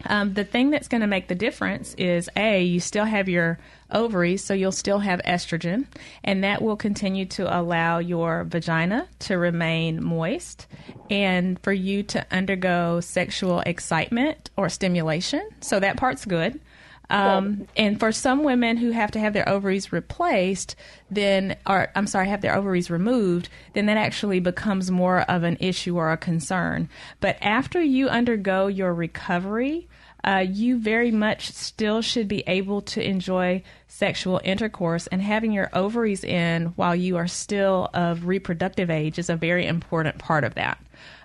[0.06, 3.58] Um, the thing that's going to make the difference is A, you still have your
[3.90, 5.86] ovaries, so you'll still have estrogen,
[6.22, 10.66] and that will continue to allow your vagina to remain moist
[11.10, 15.48] and for you to undergo sexual excitement or stimulation.
[15.60, 16.60] So that part's good.
[17.10, 20.76] Um, and for some women who have to have their ovaries replaced,
[21.10, 25.56] then, or I'm sorry, have their ovaries removed, then that actually becomes more of an
[25.60, 26.88] issue or a concern.
[27.20, 29.88] But after you undergo your recovery,
[30.24, 35.70] uh, you very much still should be able to enjoy sexual intercourse, and having your
[35.72, 40.54] ovaries in while you are still of reproductive age is a very important part of
[40.54, 40.78] that.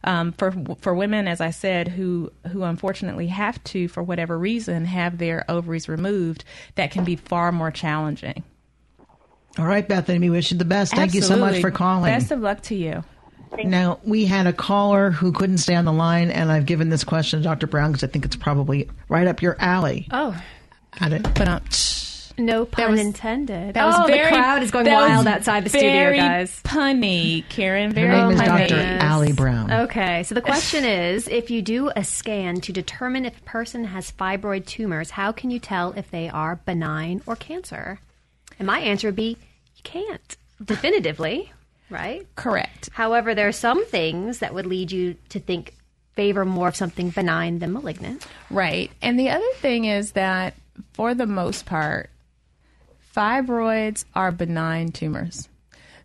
[0.05, 4.85] Um, for for women, as I said, who who unfortunately have to, for whatever reason,
[4.85, 6.43] have their ovaries removed,
[6.75, 8.43] that can be far more challenging.
[9.57, 10.95] All right, Bethany, we wish you the best.
[10.95, 12.11] Thank you so much for calling.
[12.11, 13.03] Best of luck to you.
[13.63, 17.03] Now, we had a caller who couldn't stay on the line, and I've given this
[17.03, 17.67] question to Dr.
[17.67, 20.07] Brown because I think it's probably right up your alley.
[20.11, 20.35] Oh.
[20.99, 21.23] Got it?
[21.35, 21.61] But um,
[22.37, 23.75] No pun was- intended.
[23.75, 26.61] that was oh, very the crowd is going wild outside the studio, very guys.
[26.63, 27.91] Punny, Karen.
[27.91, 28.67] Very name is punny.
[28.67, 28.97] Dr.
[29.05, 29.71] Allie Brown.
[29.71, 33.85] Okay, so the question is if you do a scan to determine if a person
[33.85, 37.99] has fibroid tumors, how can you tell if they are benign or cancer?
[38.59, 39.37] And my answer would be
[39.75, 41.51] you can't definitively,
[41.89, 42.25] right?
[42.35, 42.89] Correct.
[42.93, 45.75] However, there are some things that would lead you to think
[46.15, 48.25] favor more of something benign than malignant.
[48.49, 48.91] Right.
[49.01, 50.53] And the other thing is that
[50.93, 52.09] for the most part,
[53.15, 55.49] fibroids are benign tumors.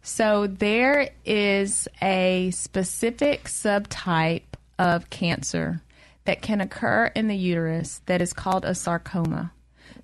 [0.03, 4.43] So there is a specific subtype
[4.79, 5.83] of cancer
[6.25, 9.53] that can occur in the uterus that is called a sarcoma.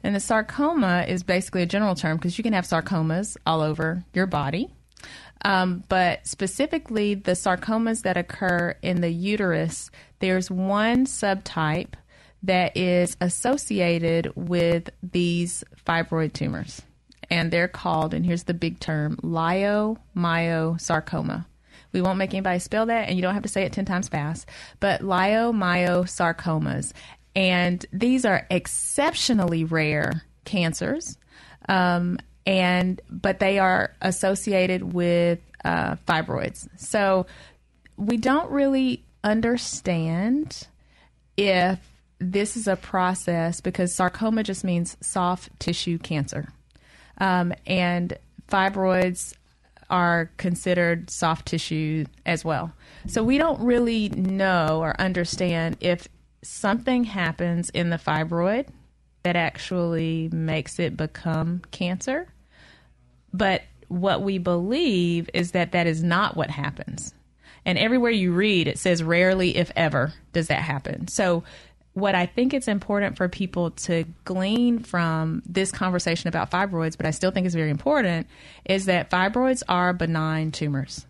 [0.02, 4.04] And the sarcoma is basically a general term because you can have sarcomas all over
[4.12, 4.70] your body.
[5.44, 11.94] Um, but specifically, the sarcomas that occur in the uterus, there's one subtype
[12.42, 16.82] that is associated with these fibroid tumors.
[17.30, 21.44] And they're called, and here's the big term, leiomyosarcoma.
[21.92, 24.08] We won't make anybody spell that, and you don't have to say it 10 times
[24.08, 24.48] fast,
[24.80, 26.92] but leiomyosarcomas.
[27.37, 31.16] And these are exceptionally rare cancers.
[31.68, 36.68] Um, and but they are associated with uh, fibroids.
[36.76, 37.26] So
[37.96, 40.66] we don't really understand
[41.37, 41.78] if
[42.18, 46.48] this is a process because sarcoma just means soft tissue cancer,
[47.18, 48.16] um, and
[48.48, 49.35] fibroids
[49.90, 52.72] are considered soft tissue as well.
[53.07, 56.09] So we don't really know or understand if
[56.42, 58.68] something happens in the fibroid
[59.22, 62.29] that actually makes it become cancer.
[63.33, 67.14] But what we believe is that that is not what happens.
[67.64, 71.09] And everywhere you read, it says rarely, if ever, does that happen.
[71.09, 71.44] So,
[71.94, 77.07] what I think it's important for people to glean from this conversation about fibroids, but
[77.07, 78.26] I still think is very important,
[78.64, 81.07] is that fibroids are benign tumors.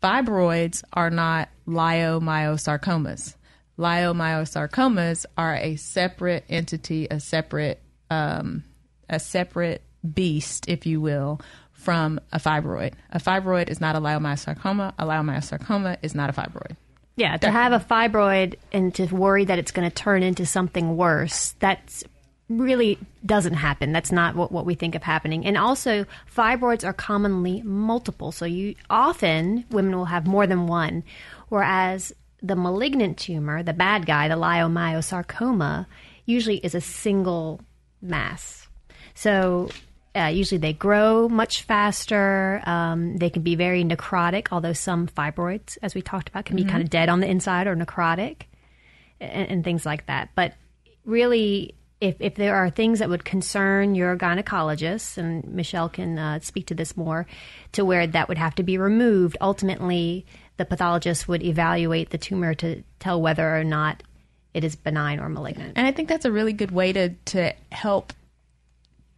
[0.00, 3.34] Fibroids are not leiomyosarcomas.
[3.78, 8.62] Leiomyosarcomas are a separate entity, a separate, um,
[9.10, 9.82] a separate
[10.14, 11.40] beast, if you will,
[11.72, 12.94] from a fibroid.
[13.10, 14.94] A fibroid is not a leiomyosarcoma.
[14.98, 16.76] A leiomyosarcoma is not a fibroid.
[17.16, 20.96] Yeah, to have a fibroid and to worry that it's going to turn into something
[20.98, 22.04] worse, that's
[22.48, 23.92] really doesn't happen.
[23.92, 25.46] That's not what, what we think of happening.
[25.46, 28.32] And also, fibroids are commonly multiple.
[28.32, 31.02] So you often women will have more than one,
[31.48, 35.86] whereas the malignant tumor, the bad guy, the leiomyosarcoma,
[36.26, 37.60] usually is a single
[38.02, 38.68] mass.
[39.14, 39.70] So
[40.16, 42.62] uh, usually they grow much faster.
[42.64, 46.64] Um, they can be very necrotic, although some fibroids, as we talked about, can be
[46.64, 46.70] Mhm.
[46.70, 48.42] kind of dead on the inside or necrotic
[49.20, 50.30] and, and things like that.
[50.34, 50.54] But
[51.04, 56.40] really, if, if there are things that would concern your gynecologist, and Michelle can uh,
[56.40, 57.26] speak to this more,
[57.72, 60.26] to where that would have to be removed, ultimately
[60.58, 64.02] the pathologist would evaluate the tumor to tell whether or not
[64.54, 65.72] it is benign or malignant.
[65.76, 68.12] And I think that's a really good way to, to help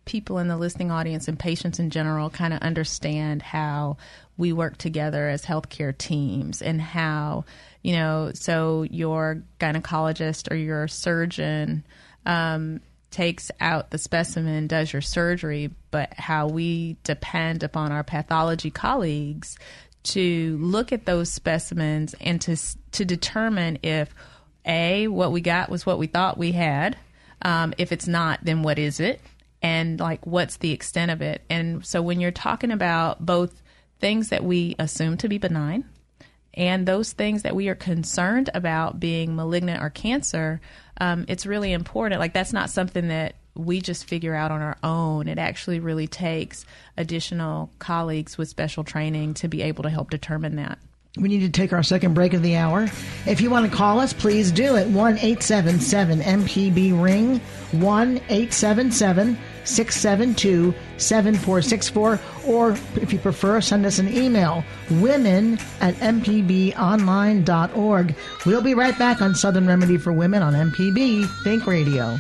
[0.09, 3.99] people in the listening audience and patients in general kind of understand how
[4.38, 7.44] we work together as healthcare teams and how,
[7.83, 11.85] you know, so your gynecologist or your surgeon
[12.25, 18.71] um, takes out the specimen, does your surgery, but how we depend upon our pathology
[18.71, 19.59] colleagues
[20.05, 22.57] to look at those specimens and to
[22.92, 24.14] to determine if
[24.64, 26.97] a what we got was what we thought we had.
[27.42, 29.21] Um, if it's not, then what is it?
[29.62, 31.42] And like, what's the extent of it?
[31.51, 33.62] And so when you're talking about both
[33.99, 35.85] things that we assume to be benign
[36.55, 40.61] and those things that we are concerned about being malignant or cancer,
[41.01, 42.21] um, it's really important.
[42.21, 45.27] Like, that's not something that we just figure out on our own.
[45.27, 46.64] It actually really takes
[46.97, 50.79] additional colleagues with special training to be able to help determine that.
[51.16, 52.87] We need to take our second break of the hour.
[53.27, 54.87] If you want to call us, please do it.
[54.88, 57.40] 1 877 MPB Ring,
[57.73, 62.21] 1 877 672 7464.
[62.47, 68.14] Or if you prefer, send us an email, women at mpbonline.org.
[68.47, 72.18] We'll be right back on Southern Remedy for Women on MPB Think Radio.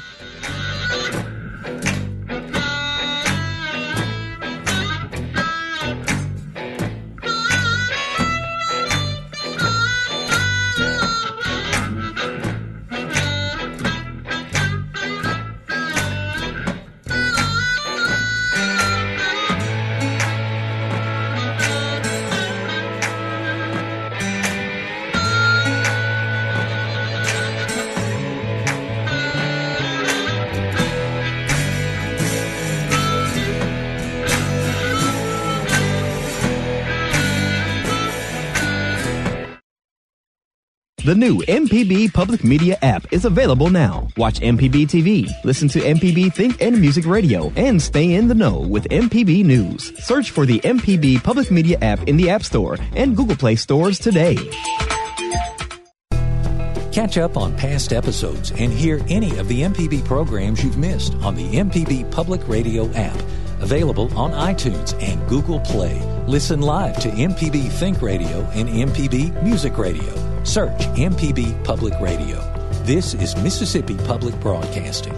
[41.08, 44.08] The new MPB Public Media app is available now.
[44.18, 48.60] Watch MPB TV, listen to MPB Think and Music Radio, and stay in the know
[48.60, 49.90] with MPB News.
[50.04, 53.98] Search for the MPB Public Media app in the App Store and Google Play stores
[53.98, 54.36] today.
[56.92, 61.34] Catch up on past episodes and hear any of the MPB programs you've missed on
[61.34, 63.18] the MPB Public Radio app.
[63.62, 65.98] Available on iTunes and Google Play.
[66.26, 70.27] Listen live to MPB Think Radio and MPB Music Radio.
[70.48, 72.40] Search MPB Public Radio.
[72.84, 75.12] This is Mississippi Public Broadcasting.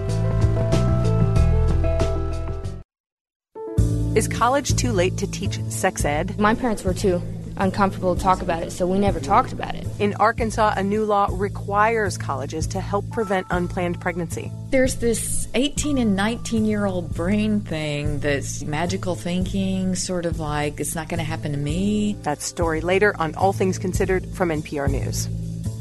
[4.16, 6.36] Is college too late to teach sex ed?
[6.40, 7.22] My parents were too
[7.60, 9.86] uncomfortable to talk about it, so we never talked about it.
[9.98, 14.50] In Arkansas, a new law requires colleges to help prevent unplanned pregnancy.
[14.70, 20.80] There's this 18 and 19 year old brain thing that's magical thinking, sort of like
[20.80, 22.16] it's not going to happen to me.
[22.22, 25.28] That story later on All Things Considered from NPR News.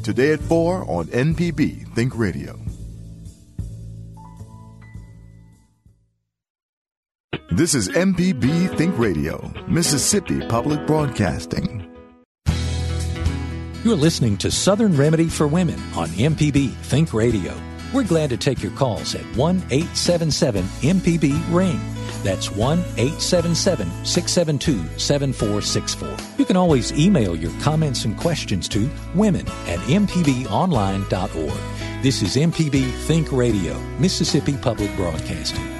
[0.04, 2.58] Today at 4 on MPB Think Radio.
[7.52, 11.84] This is MPB Think Radio, Mississippi Public Broadcasting.
[13.82, 17.52] You're listening to Southern Remedy for Women on MPB Think Radio.
[17.92, 21.80] We're glad to take your calls at 1 877 MPB Ring.
[22.22, 26.38] That's 1 877 672 7464.
[26.38, 31.02] You can always email your comments and questions to women at mpbonline.org.
[32.04, 35.79] This is MPB Think Radio, Mississippi Public Broadcasting.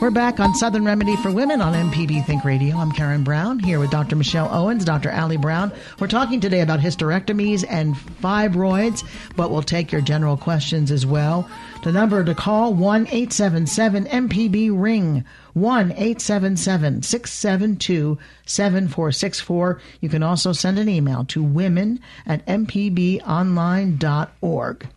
[0.00, 2.78] We're back on Southern Remedy for Women on MPB Think Radio.
[2.78, 4.16] I'm Karen Brown here with Dr.
[4.16, 5.10] Michelle Owens, Dr.
[5.10, 5.70] Allie Brown.
[5.98, 9.04] We're talking today about hysterectomies and fibroids,
[9.36, 11.46] but we'll take your general questions as well.
[11.84, 15.22] The number to call 1 877 MPB Ring.
[15.52, 19.82] 1 877 672 7464.
[20.00, 24.88] You can also send an email to women at mpbonline.org.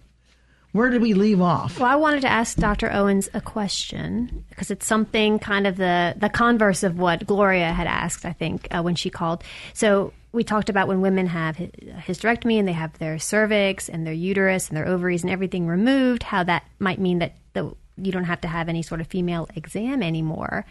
[0.74, 1.80] Where did we leave off?
[1.80, 2.92] Well, I wanted to ask Dr.
[2.92, 7.86] Owens a question because it's something kind of the, the converse of what Gloria had
[7.86, 9.44] asked, I think, uh, when she called.
[9.74, 14.14] So we talked about when women have hysterectomy and they have their cervix and their
[14.14, 18.24] uterus and their ovaries and everything removed, how that might mean that the, you don't
[18.24, 20.66] have to have any sort of female exam anymore.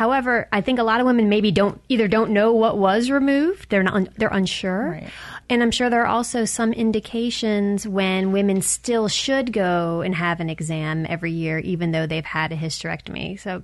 [0.00, 3.68] However, I think a lot of women maybe don't either don't know what was removed,
[3.68, 4.92] they're not they're unsure.
[4.92, 5.10] Right.
[5.50, 10.40] And I'm sure there are also some indications when women still should go and have
[10.40, 13.38] an exam every year even though they've had a hysterectomy.
[13.38, 13.62] So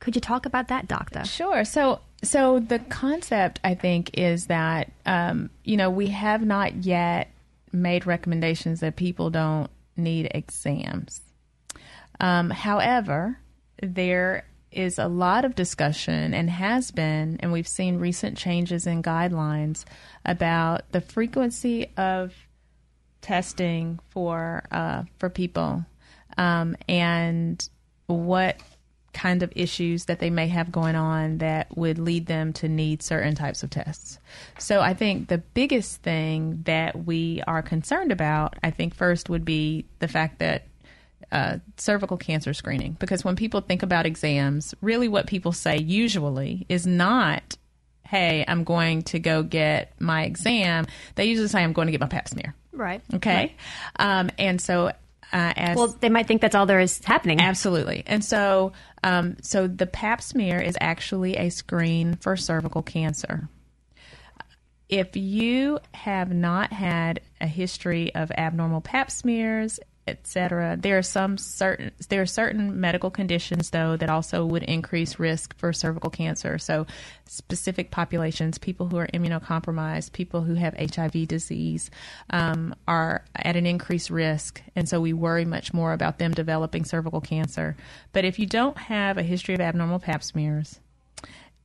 [0.00, 1.22] could you talk about that, doctor?
[1.26, 1.66] Sure.
[1.66, 7.30] So so the concept I think is that um, you know, we have not yet
[7.72, 9.68] made recommendations that people don't
[9.98, 11.20] need exams.
[12.20, 13.38] Um, however,
[13.82, 14.46] there
[14.76, 19.84] is a lot of discussion and has been, and we've seen recent changes in guidelines
[20.24, 22.34] about the frequency of
[23.20, 25.84] testing for uh, for people
[26.36, 27.68] um, and
[28.06, 28.60] what
[29.14, 33.00] kind of issues that they may have going on that would lead them to need
[33.00, 34.18] certain types of tests.
[34.58, 39.44] So I think the biggest thing that we are concerned about, I think first would
[39.44, 40.66] be the fact that
[41.34, 46.64] uh, cervical cancer screening because when people think about exams, really what people say usually
[46.68, 47.56] is not,
[48.06, 50.86] hey, I'm going to go get my exam.
[51.16, 52.54] They usually say, I'm going to get my pap smear.
[52.72, 53.02] Right.
[53.12, 53.56] Okay.
[53.98, 54.20] Right.
[54.20, 54.92] Um, and so, uh,
[55.32, 57.40] as well, they might think that's all there is happening.
[57.40, 58.04] Absolutely.
[58.06, 58.72] And so,
[59.02, 63.48] um, so the pap smear is actually a screen for cervical cancer.
[64.88, 70.76] If you have not had a history of abnormal pap smears, etc.
[70.78, 75.56] There are some certain there are certain medical conditions though that also would increase risk
[75.56, 76.58] for cervical cancer.
[76.58, 76.86] So
[77.26, 81.90] specific populations, people who are immunocompromised, people who have HIV disease,
[82.30, 86.84] um, are at an increased risk, and so we worry much more about them developing
[86.84, 87.76] cervical cancer.
[88.12, 90.80] But if you don't have a history of abnormal Pap smears,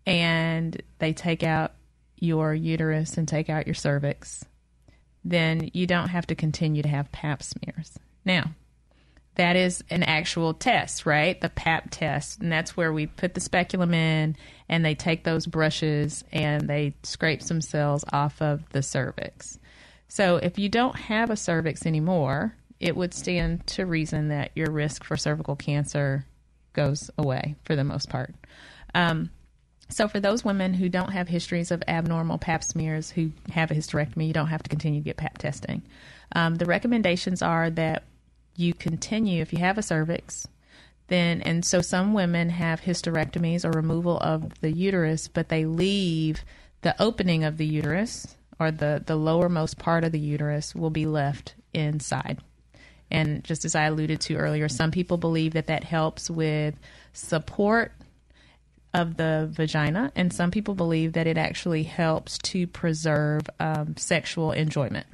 [0.05, 1.73] and they take out
[2.17, 4.45] your uterus and take out your cervix,
[5.23, 7.99] then you don't have to continue to have Pap smears.
[8.26, 8.51] Now,
[9.36, 11.39] that is an actual test, right?
[11.39, 12.41] The PAP test.
[12.41, 14.36] And that's where we put the speculum in
[14.67, 19.57] and they take those brushes and they scrape some cells off of the cervix.
[20.09, 24.72] So if you don't have a cervix anymore, it would stand to reason that your
[24.72, 26.26] risk for cervical cancer
[26.74, 28.36] goes away for the most part.
[28.93, 29.30] Um,
[29.89, 33.76] so for those women who don't have histories of abnormal pap smears who have a
[33.76, 35.82] hysterectomy, you don't have to continue to get pap testing.
[36.36, 38.03] Um, the recommendations are that
[38.55, 40.47] you continue if you have a cervix,
[41.07, 46.43] then and so some women have hysterectomies or removal of the uterus, but they leave
[46.82, 51.05] the opening of the uterus or the, the lowermost part of the uterus will be
[51.05, 52.39] left inside.
[53.09, 56.75] And just as I alluded to earlier, some people believe that that helps with
[57.13, 57.91] support
[58.93, 64.51] of the vagina, and some people believe that it actually helps to preserve um, sexual
[64.51, 65.05] enjoyment.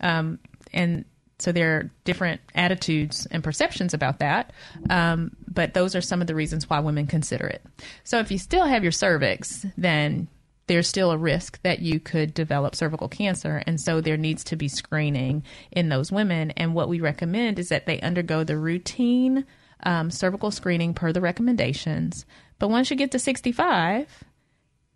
[0.00, 0.38] Um,
[0.72, 1.04] and
[1.38, 4.52] so there are different attitudes and perceptions about that,
[4.90, 7.62] um, but those are some of the reasons why women consider it.
[8.04, 10.28] So if you still have your cervix, then
[10.66, 13.62] there's still a risk that you could develop cervical cancer.
[13.66, 15.42] And so there needs to be screening
[15.72, 16.52] in those women.
[16.52, 19.46] And what we recommend is that they undergo the routine
[19.82, 22.26] um, cervical screening per the recommendations.
[22.58, 24.24] But once you get to 65,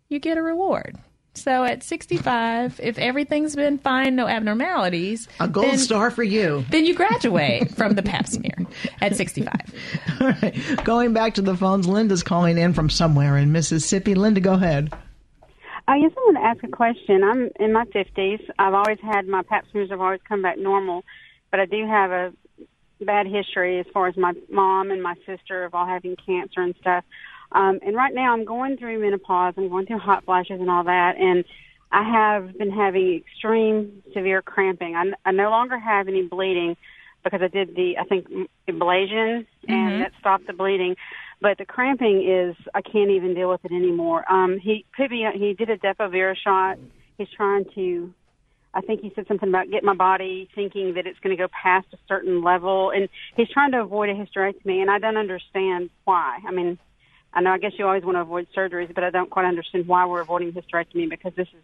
[0.09, 0.97] you get a reward.
[1.37, 6.65] So at 65, if everything's been fine, no abnormalities, a gold then, star for you.
[6.69, 8.57] Then you graduate from the pap smear
[9.01, 9.53] at 65.
[10.21, 10.83] All right.
[10.83, 14.15] Going back to the phones, Linda's calling in from somewhere in Mississippi.
[14.15, 14.93] Linda, go ahead.
[15.87, 17.23] I guess I want to ask a question.
[17.23, 18.41] I'm in my 50s.
[18.57, 21.03] I've always had my pap smears have always come back normal,
[21.51, 22.33] but I do have a
[23.01, 26.75] bad history as far as my mom and my sister of all having cancer and
[26.79, 27.03] stuff.
[27.51, 29.53] Um, and right now I'm going through menopause.
[29.57, 31.15] I'm going through hot flashes and all that.
[31.17, 31.45] And
[31.91, 34.95] I have been having extreme severe cramping.
[34.95, 36.75] I, I no longer have any bleeding
[37.23, 38.27] because I did the, I think,
[38.69, 39.99] ablation and Mhm.
[39.99, 40.95] that stopped the bleeding.
[41.41, 44.25] But the cramping is, I can't even deal with it anymore.
[44.31, 46.77] Um, he put me, he did a Depo-Vera shot.
[47.17, 48.13] He's trying to,
[48.73, 51.47] I think he said something about get my body thinking that it's going to go
[51.49, 52.91] past a certain level.
[52.91, 54.81] And he's trying to avoid a hysterectomy.
[54.81, 56.39] And I don't understand why.
[56.47, 56.77] I mean,
[57.35, 59.87] I know, I guess you always want to avoid surgeries, but I don't quite understand
[59.87, 61.63] why we're avoiding hysterectomy because this is,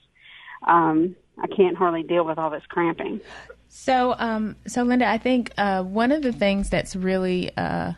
[0.68, 3.22] um, I can't hardly deal with all this cramping.
[3.70, 7.94] So, um, so Linda, I think uh, one of the things that's really uh,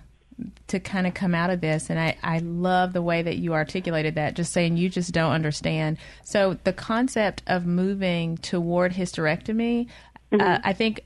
[0.68, 3.54] to kind of come out of this, and I, I love the way that you
[3.54, 5.98] articulated that, just saying you just don't understand.
[6.24, 9.88] So, the concept of moving toward hysterectomy,
[10.32, 11.02] uh, I think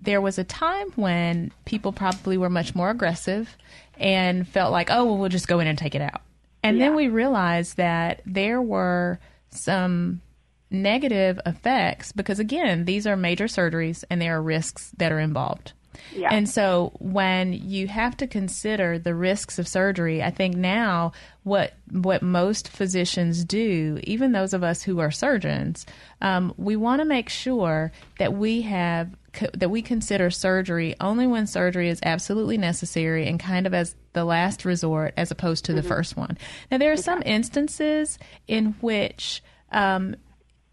[0.00, 3.56] there was a time when people probably were much more aggressive
[3.98, 6.22] and felt like, oh, well, we'll just go in and take it out.
[6.62, 9.20] And then we realized that there were
[9.50, 10.20] some
[10.68, 15.72] negative effects because, again, these are major surgeries and there are risks that are involved.
[16.14, 16.28] Yeah.
[16.32, 21.74] And so when you have to consider the risks of surgery, I think now what
[21.90, 25.86] what most physicians do, even those of us who are surgeons,
[26.20, 29.10] um, we want to make sure that we have
[29.54, 34.24] that we consider surgery only when surgery is absolutely necessary and kind of as the
[34.24, 36.38] last resort as opposed to the first one.
[36.70, 38.18] Now there are some instances
[38.48, 40.16] in which um,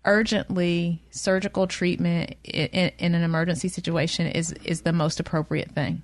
[0.06, 6.02] urgently surgical treatment in, in, an emergency situation is is the most appropriate thing.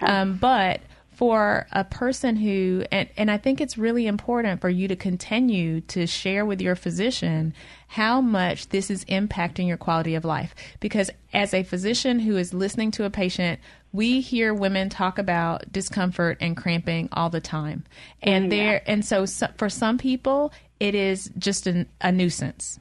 [0.00, 0.80] Um, but
[1.16, 5.80] for a person who and, and I think it's really important for you to continue
[5.82, 7.54] to share with your physician
[7.88, 10.54] how much this is impacting your quality of life.
[10.78, 13.60] Because as a physician who is listening to a patient
[13.92, 17.82] we hear women talk about discomfort and cramping all the time.
[18.22, 18.62] And oh, Yeah.
[18.62, 22.78] there and so, so for some people it is just an, a nuisance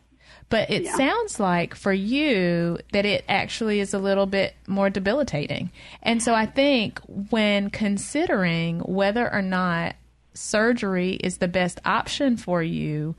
[0.50, 0.96] but it Yeah.
[0.96, 5.72] sounds like for you that it actually is a little bit more debilitating.
[6.04, 9.96] And so I think when considering whether or not
[10.34, 13.16] surgery is the best option for you,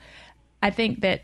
[0.63, 1.23] I think that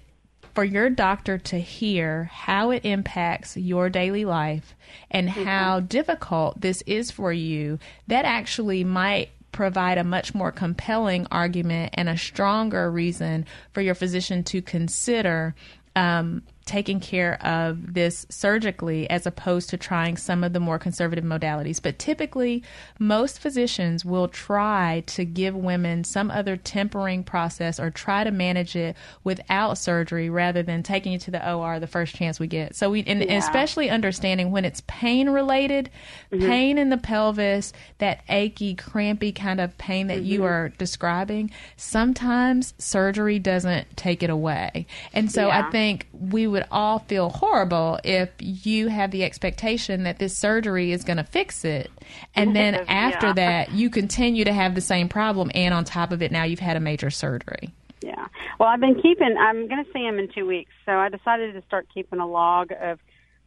[0.54, 4.74] for your doctor to hear how it impacts your daily life
[5.10, 5.44] and mm-hmm.
[5.44, 7.78] how difficult this is for you,
[8.08, 13.94] that actually might provide a much more compelling argument and a stronger reason for your
[13.94, 15.54] physician to consider
[15.96, 21.24] um, taking care of this surgically as opposed to trying some of the more conservative
[21.24, 21.82] modalities.
[21.82, 22.62] But typically,
[22.98, 28.76] most physicians will try to give women some other tempering process or try to manage
[28.76, 32.76] it without surgery rather than taking it to the OR the first chance we get.
[32.76, 33.38] So we, and, Yeah.
[33.38, 35.90] especially understanding when it's pain related,
[36.32, 36.46] Mhm.
[36.46, 40.44] pain in the pelvis, that achy, crampy kind of pain that you Mhm.
[40.44, 44.86] are describing, sometimes surgery doesn't take it away.
[45.12, 50.18] And so I think we would all feel horrible if you have the expectation that
[50.18, 51.90] this surgery is going to fix it.
[52.34, 52.84] And then Yeah.
[52.88, 55.50] after that, you continue to have the same problem.
[55.54, 57.70] And on top of it, now you've had a major surgery.
[58.02, 58.26] Yeah.
[58.58, 59.36] Well, I've been keeping.
[59.38, 62.26] I'm going to see him in two weeks, so I decided to start keeping a
[62.26, 62.98] log of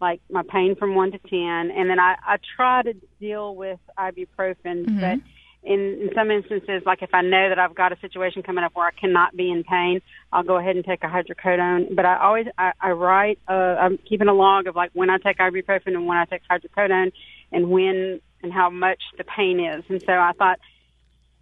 [0.01, 3.79] like my pain from one to ten, and then I I try to deal with
[3.97, 4.99] ibuprofen, Mhm.
[5.01, 5.19] but
[5.65, 8.75] in, in some instances, like if I know that I've got a situation coming up
[8.75, 10.01] where I cannot be in pain,
[10.31, 11.95] I'll go ahead and take a hydrocodone.
[11.95, 13.39] But I always I, I write.
[13.47, 16.41] Uh, I'm keeping a log of like when I take ibuprofen and when I take
[16.49, 17.11] hydrocodone,
[17.51, 19.83] and when and how much the pain is.
[19.89, 20.59] And so I thought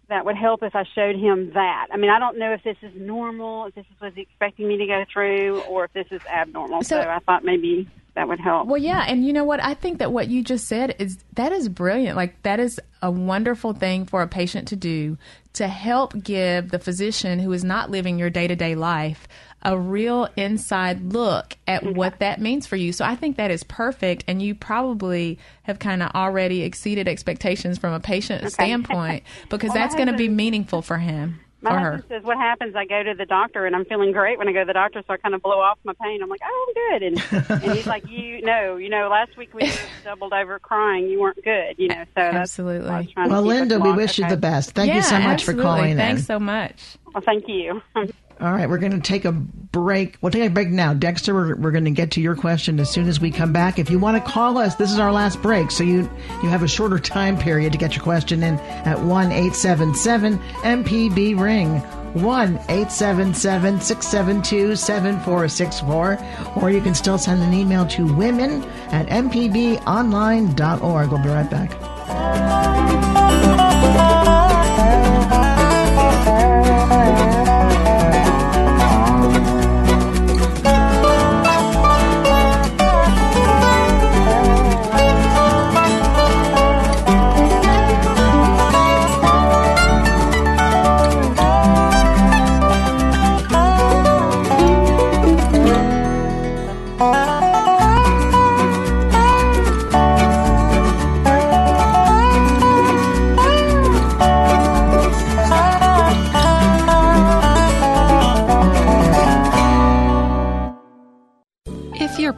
[0.08, 1.88] that would help if I showed him that.
[1.92, 4.68] I mean, I don't know if this is normal, if this is what he's expecting
[4.68, 6.82] me to go through, or if this is abnormal.
[6.82, 8.68] So, So- I thought maybe that would help.
[8.68, 9.62] Well, yeah, and you know what?
[9.62, 12.16] I think that what you just said is that is brilliant.
[12.16, 15.18] Like that is a wonderful thing for a patient to do
[15.54, 19.26] to help give the physician who is not living your day-to-day life
[19.64, 21.94] a real inside look at mm-hmm.
[21.96, 22.92] what that means for you.
[22.92, 27.78] So I think that is perfect and you probably have kind of already exceeded expectations
[27.78, 31.78] from a patient standpoint because Well, that's going to be meaningful for him My or
[31.78, 31.90] her.
[31.92, 32.76] husband says, "What happens?
[32.76, 35.02] I go to the doctor and I'm feeling great when I go to the doctor,
[35.06, 36.22] so I kind of blow off my pain.
[36.22, 39.54] I'm like, oh, I'm good." And, and he's like, "You know, you know, last week
[39.54, 39.70] we
[40.04, 41.08] doubled over crying.
[41.08, 42.90] You weren't good, you know." So absolutely.
[42.90, 43.96] I was trying to Well, Linda, we along.
[43.96, 44.72] wish you the best.
[44.72, 45.62] Thank you so Yeah, much for absolutely.
[45.64, 45.96] calling in.
[45.96, 46.98] Thanks so much.
[47.14, 47.80] Well, thank you.
[48.40, 50.16] All right, we're going to take a break.
[50.20, 50.92] We'll take a break now.
[50.92, 53.78] Dexter, we're, we're going to get to your question as soon as we come back.
[53.78, 56.10] If you want to call us, this is our last break, so you
[56.42, 61.38] you have a shorter time period to get your question in at 1 877 MPB
[61.38, 61.82] Ring.
[62.14, 66.18] 1 877 672 7464.
[66.56, 68.62] Or you can still send an email to women
[68.92, 71.10] at mpbonline.org.
[71.10, 71.72] We'll be right back.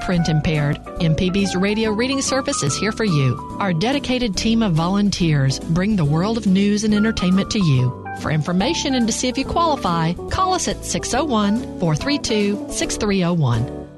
[0.06, 3.36] Print impaired, MPB's radio reading service is here for you.
[3.58, 8.06] Our dedicated team of volunteers bring the world of news and entertainment to you.
[8.20, 13.88] For information and to see if you qualify, call us at 601 432 6301.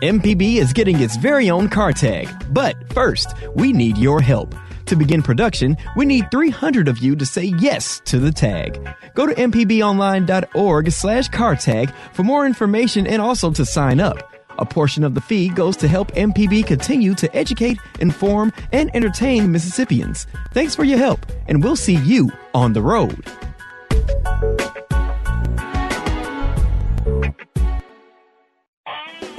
[0.00, 2.26] MPB is getting its very own car tag.
[2.48, 4.54] But first, we need your help.
[4.86, 8.80] To begin production, we need 300 of you to say yes to the tag.
[9.14, 14.39] Go to mpbonline.org slash car tag for more information and also to sign up.
[14.60, 19.50] A portion of the fee goes to help MPB continue to educate, inform, and entertain
[19.50, 20.26] Mississippians.
[20.52, 23.24] Thanks for your help, and we'll see you on the road.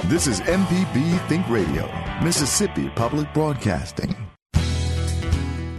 [0.06, 1.88] This is MPB Think Radio,
[2.22, 4.14] Mississippi Public Broadcasting.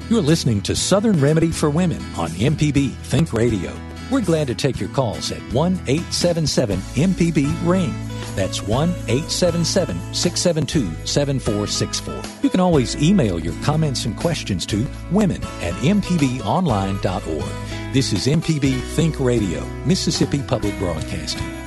[0.10, 3.74] You're listening to Southern Remedy for Women on MPB Think Radio.
[4.12, 7.94] We're glad to take your calls at 1 877 MPB Ring.
[8.36, 12.42] That's 1 877 672 7464.
[12.42, 17.94] You can always email your comments and questions to women at mpbonline.org.
[17.94, 21.63] This is MPB Think Radio, Mississippi Public Broadcasting.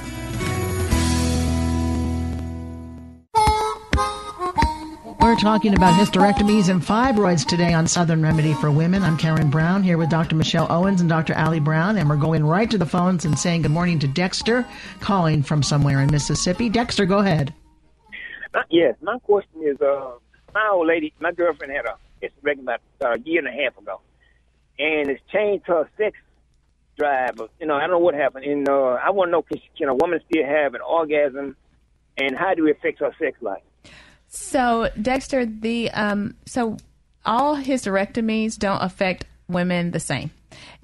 [5.37, 9.03] We're talking about hysterectomies and fibroids today on Southern Remedy for Women.
[9.03, 10.35] I'm Karen Brown here with Dr.
[10.35, 11.35] Michelle Owens and Dr.
[11.35, 14.65] Allie Brown, and we're going right to the phones and saying good morning to Dexter,
[15.01, 16.71] calling from somewhere in Mississippi.
[16.71, 17.53] Dexter, go ahead.
[18.55, 20.13] Uh, yes, my question is, uh,
[20.55, 23.77] my old lady, my girlfriend had a hysterectomy about uh, a year and a half
[23.77, 24.01] ago,
[24.79, 26.17] and it's changed her sex
[26.97, 27.39] drive.
[27.61, 28.47] You know, I don't know what happened.
[28.47, 28.73] And uh,
[29.05, 31.57] I want to know, can, she, can a woman still have an orgasm,
[32.17, 33.61] and how do it affect her sex life?
[34.29, 36.77] So, Dexter, the um, so
[37.25, 40.31] all hysterectomies don't affect women the same.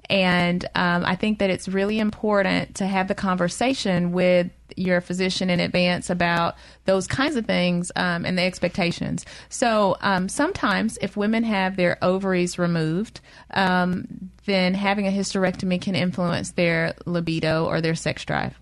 [0.09, 5.49] And um, I think that it's really important to have the conversation with your physician
[5.49, 9.25] in advance about those kinds of things um, and the expectations.
[9.49, 13.21] So um, sometimes, if women have their ovaries removed,
[13.51, 18.59] um, then having a hysterectomy can influence their libido or their sex drive.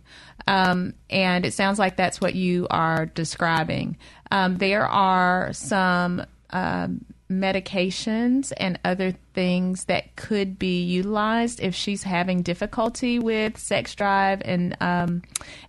[0.48, 3.98] Um, and it sounds like that's what you are describing.
[4.32, 12.04] Um, there are some um, medications and other things that could be utilized if she's
[12.04, 15.22] having difficulty with sex drive and um,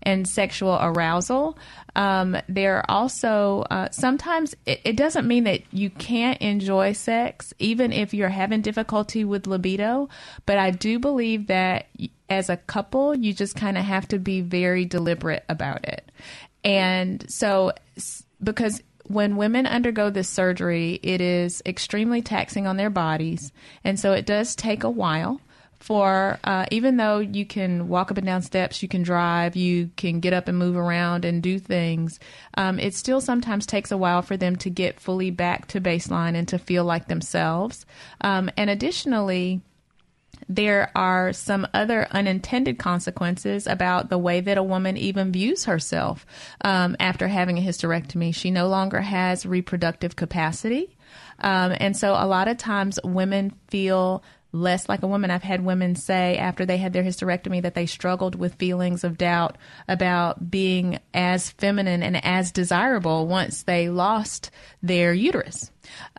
[0.03, 1.57] and sexual arousal.
[1.95, 7.55] Um, there are also uh, sometimes it, it doesn't mean that you can't enjoy sex
[7.59, 10.09] even if you're having difficulty with libido,
[10.47, 11.87] but I do believe that
[12.29, 16.11] as a couple you just kind of have to be very deliberate about it.
[16.65, 17.73] And so
[18.43, 23.53] because when women undergo this surgery, it is extremely taxing on their bodies.
[23.85, 25.41] And so it does take a while
[25.83, 29.91] for, uh, even though you can walk up and down steps, you can drive, you
[29.97, 32.21] can get up and move around and do things,
[32.57, 36.37] um, it still sometimes takes a while for them to get fully back to baseline
[36.37, 37.85] and to feel like themselves.
[38.21, 39.61] Um, and additionally,
[40.57, 46.27] there are some other unintended consequences about the way that a woman even views herself
[46.63, 48.35] um, after having a hysterectomy.
[48.35, 50.97] She no longer has reproductive capacity.
[51.39, 54.23] Um, and so a lot of times women feel
[54.53, 55.31] less like a woman.
[55.31, 59.17] I've had women say after they had their hysterectomy that they struggled with feelings of
[59.17, 59.57] doubt
[59.89, 64.51] about being as feminine and as desirable once they lost
[64.83, 65.72] their uterus.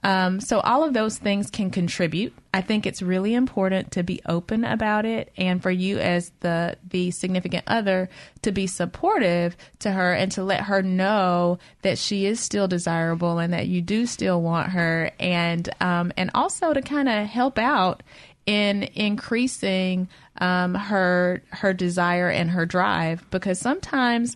[0.03, 2.33] Um, so all of those things can contribute.
[2.53, 6.77] I think it's really important to be open about it, and for you as the
[6.87, 8.09] the significant other
[8.43, 13.39] to be supportive to her and to let her know that she is still desirable
[13.39, 17.57] and that you do still want her, and um, and also to kind of help
[17.57, 18.03] out
[18.45, 20.07] in increasing
[20.39, 24.35] um, her her desire and her drive because sometimes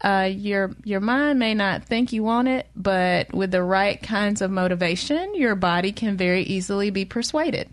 [0.00, 4.42] uh, your your mind may not think you want it, but with the right kinds
[4.42, 7.72] of motivation, your body can very easily be persuaded.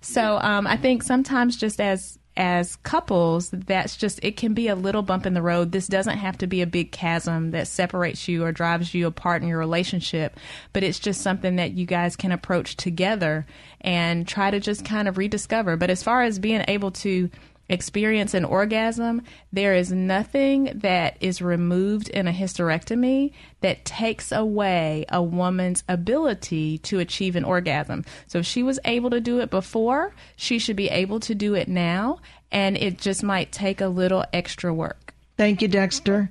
[0.00, 4.74] So um, I think sometimes just as as couples, that's just it can be a
[4.74, 5.72] little bump in the road.
[5.72, 9.42] This doesn't have to be a big chasm that separates you or drives you apart
[9.42, 10.38] in your relationship,
[10.72, 13.46] but it's just something that you guys can approach together
[13.80, 15.76] and try to just kind of rediscover.
[15.76, 17.30] But as far as being able to
[17.70, 25.06] experience an orgasm, there is nothing that is removed in a hysterectomy that takes away
[25.08, 28.04] a woman's ability to achieve an orgasm.
[28.26, 31.54] So if she was able to do it before, she should be able to do
[31.54, 32.18] it now,
[32.50, 35.14] and it just might take a little extra work.
[35.36, 36.28] Thank you, Dexter.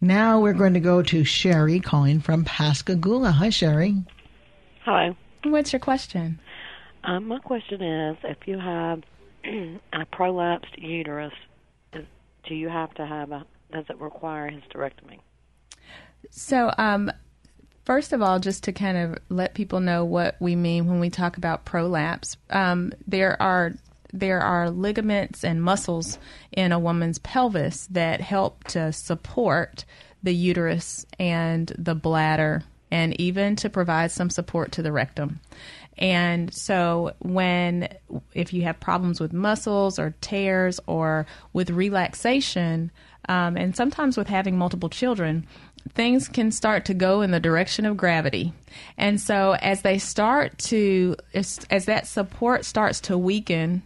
[0.00, 3.32] Now we're going to go to Sherry calling from Pascagoula.
[3.32, 3.96] Hi, Sherry.
[4.84, 5.16] Hi.
[5.44, 6.38] What's your question?
[7.02, 9.02] Um, my question is if you have
[9.92, 11.32] a prolapsed uterus,
[11.92, 15.18] do you have to have a, does it require hysterectomy?
[16.30, 17.10] So, um,
[17.84, 21.10] first of all, just to kind of let people know what we mean when we
[21.10, 23.74] talk about prolapse, um, there are
[24.12, 26.18] there are ligaments and muscles
[26.52, 29.84] in a woman's pelvis that help to support
[30.22, 35.40] the uterus and the bladder and even to provide some support to the rectum.
[35.96, 37.88] And so, when
[38.34, 42.90] if you have problems with muscles or tears or with relaxation,
[43.28, 45.46] um, and sometimes with having multiple children,
[45.94, 48.52] things can start to go in the direction of gravity.
[48.98, 53.82] And so, as they start to, as, as that support starts to weaken,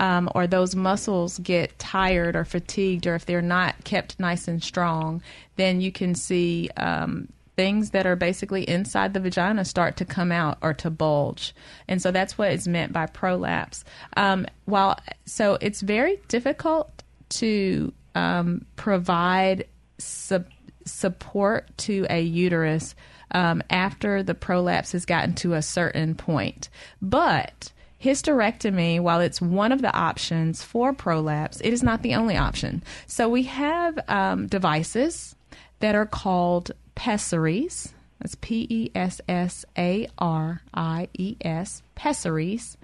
[0.00, 4.62] um, or those muscles get tired or fatigued, or if they're not kept nice and
[4.62, 5.22] strong,
[5.56, 7.28] then you can see um,
[7.58, 11.52] things that are basically inside the vagina start to come out or to bulge.
[11.88, 13.82] And so that's what is meant by prolapse.
[14.16, 19.66] Um, while so it's very difficult to um, provide
[19.98, 20.44] su-
[20.84, 22.94] support to a uterus
[23.32, 26.68] um, after the prolapse has gotten to a certain point,
[27.02, 32.36] but hysterectomy, while it's one of the options for prolapse, it is not the only
[32.36, 32.84] option.
[33.08, 35.34] So we have um, devices
[35.80, 37.94] that are called pessaries.
[38.18, 42.76] That's P E S S A R I E S, pessaries.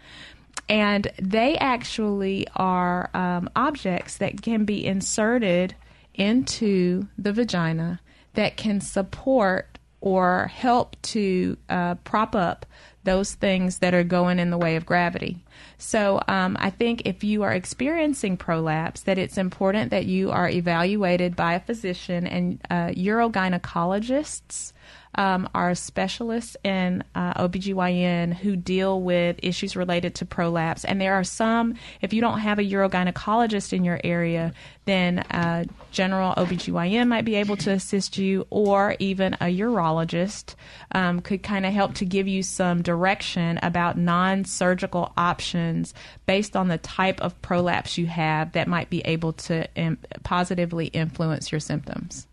[0.68, 5.74] And they actually are um, objects that can be inserted
[6.14, 8.00] into the vagina
[8.34, 12.64] that can support or help to uh, prop up
[13.04, 15.38] those things that are going in the way of gravity.
[15.78, 20.48] So um, I think if you are experiencing prolapse, that it's important that you are
[20.48, 24.73] evaluated by a physician and uh, urogynecologists
[25.16, 30.84] um, are specialists in uh, OBGYN who deal with issues related to prolapse.
[30.84, 34.52] And there are some, if you don't have a urogynecologist in your area,
[34.84, 40.54] then uh, general OBGYN might be able to assist you, or even a urologist
[40.92, 45.94] um, could kind of help to give you some direction about non surgical options
[46.26, 50.86] based on the type of prolapse you have that might be able to Im- positively
[50.86, 52.26] influence your symptoms.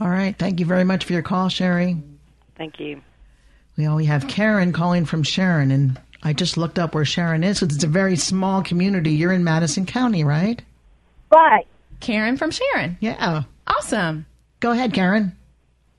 [0.00, 0.36] All right.
[0.38, 1.96] Thank you very much for your call, Sherry.
[2.56, 3.02] Thank you.
[3.76, 7.60] We only have Karen calling from Sharon, and I just looked up where Sharon is
[7.60, 9.12] because it's a very small community.
[9.12, 10.60] You're in Madison County, right?
[11.30, 11.66] Right.
[12.00, 12.96] Karen from Sharon.
[13.00, 13.42] Yeah.
[13.66, 14.26] Awesome.
[14.60, 15.36] Go ahead, Karen.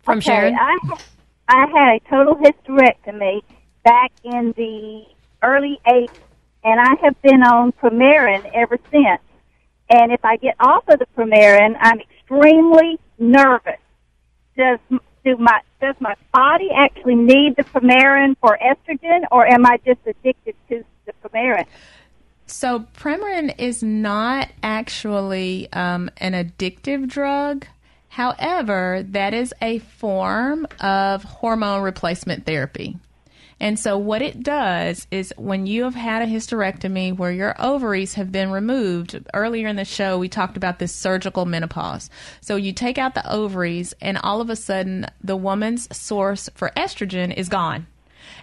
[0.04, 0.56] From okay, Sharon.
[0.56, 0.78] I,
[1.47, 3.41] I had a total hysterectomy
[3.84, 5.06] back in the
[5.43, 6.10] early 80s,
[6.64, 9.22] and I have been on Premarin ever since.
[9.89, 13.78] And if I get off of the Premarin, I'm extremely nervous.
[14.58, 14.80] Does
[15.24, 19.99] do my does my body actually need the Premarin for estrogen, or am I just
[20.06, 21.66] addicted to the Premarin?
[22.47, 27.66] So Premarin is not actually um, an addictive drug.
[28.10, 32.97] However, that is a form of hormone replacement therapy.
[33.62, 38.16] And so, what it does is when you have had a hysterectomy where your ovaries
[38.16, 42.09] have been removed, earlier in the show, we talked about this surgical menopause.
[42.41, 46.72] So, you take out the ovaries, and all of a sudden, the woman's source for
[46.76, 47.86] estrogen is gone.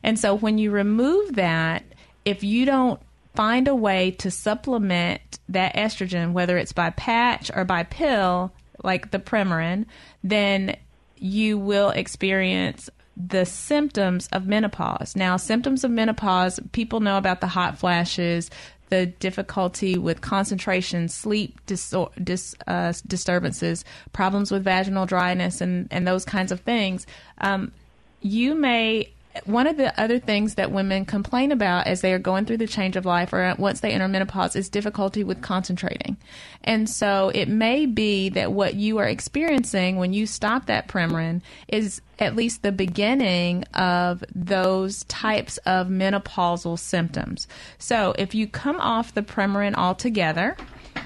[0.04, 1.82] And so, when you remove that,
[2.24, 3.00] if you don't
[3.34, 8.52] find a way to supplement that estrogen, whether it's by patch or by pill,
[8.84, 9.86] like the Premarin,
[10.22, 10.76] then
[11.16, 12.88] you will experience
[13.18, 15.16] the symptoms of menopause.
[15.16, 18.50] Now, symptoms of menopause, people know about the hot flashes,
[18.90, 26.06] the difficulty with concentration, sleep dis- dis- uh, disturbances, problems with vaginal dryness, and, and
[26.06, 27.06] those kinds of things.
[27.38, 27.72] Um,
[28.20, 29.12] you may
[29.46, 32.66] one of the other things that women complain about as they are going through the
[32.66, 36.16] change of life or once they enter menopause is difficulty with concentrating.
[36.64, 41.42] And so it may be that what you are experiencing when you stop that Premarin
[41.68, 47.46] is at least the beginning of those types of menopausal symptoms.
[47.78, 50.56] So if you come off the Premarin altogether,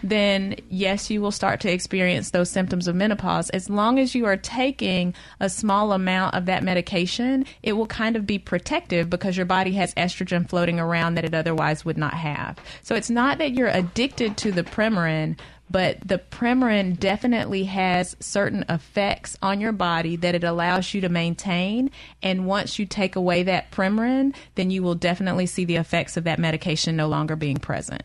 [0.02, 3.50] then yes, you will start to experience those symptoms of menopause.
[3.50, 8.16] As long as you are taking a small amount of that medication, it will kind
[8.16, 12.14] of be protective because your body has estrogen floating around that it otherwise would not
[12.14, 12.58] have.
[12.82, 15.38] So it's not that you're addicted to the Premarin,
[15.70, 21.08] but the Premarin definitely has certain effects on your body that it allows you to
[21.08, 21.90] maintain.
[22.22, 26.24] And once you take away that Premarin, then you will definitely see the effects of
[26.24, 28.02] that medication no longer being present.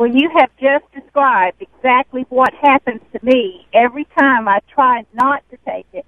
[0.00, 5.42] Well, you have just described exactly what happens to me every time I try not
[5.50, 6.06] to take it,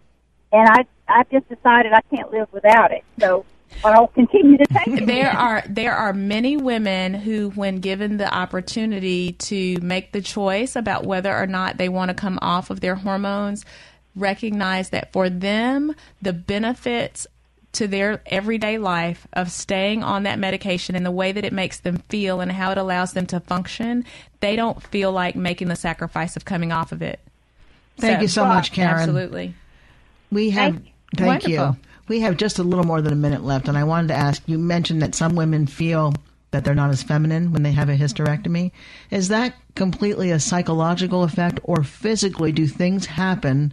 [0.51, 3.05] and I I just decided I can't live without it.
[3.21, 3.45] So
[3.85, 5.07] I'll continue to take it.
[5.07, 10.75] There are there are many women who, when given the opportunity to make the choice
[10.75, 13.67] about whether or not they want to come off of their hormones,
[14.17, 17.27] recognize that for them the benefits
[17.73, 21.81] to their everyday life of staying on that medication and the way that it makes
[21.81, 24.05] them feel and how it allows them to function,
[24.41, 27.21] they don't feel like making the sacrifice of coming off of it.
[27.97, 29.01] Thank So- you so much, Karen.
[29.01, 29.55] Absolutely.
[30.31, 31.77] We have Thank- thank, you.
[32.09, 34.43] We have just a little more than a minute left, and I wanted to ask.
[34.47, 36.15] You mentioned that some women feel
[36.51, 38.73] that they're not as feminine when they have a hysterectomy.
[39.11, 43.73] Is that completely a psychological effect, or physically do things happen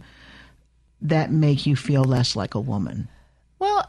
[1.02, 3.08] that make you feel less like a woman?
[3.60, 3.88] Well,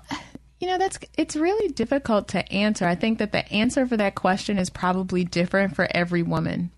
[0.59, 2.86] you know, that's it's really difficult to answer.
[2.86, 6.69] I think that the answer for that question is probably different for every woman,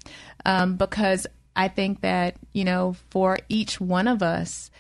[0.46, 4.72] um, because I think that you know, for each one of us,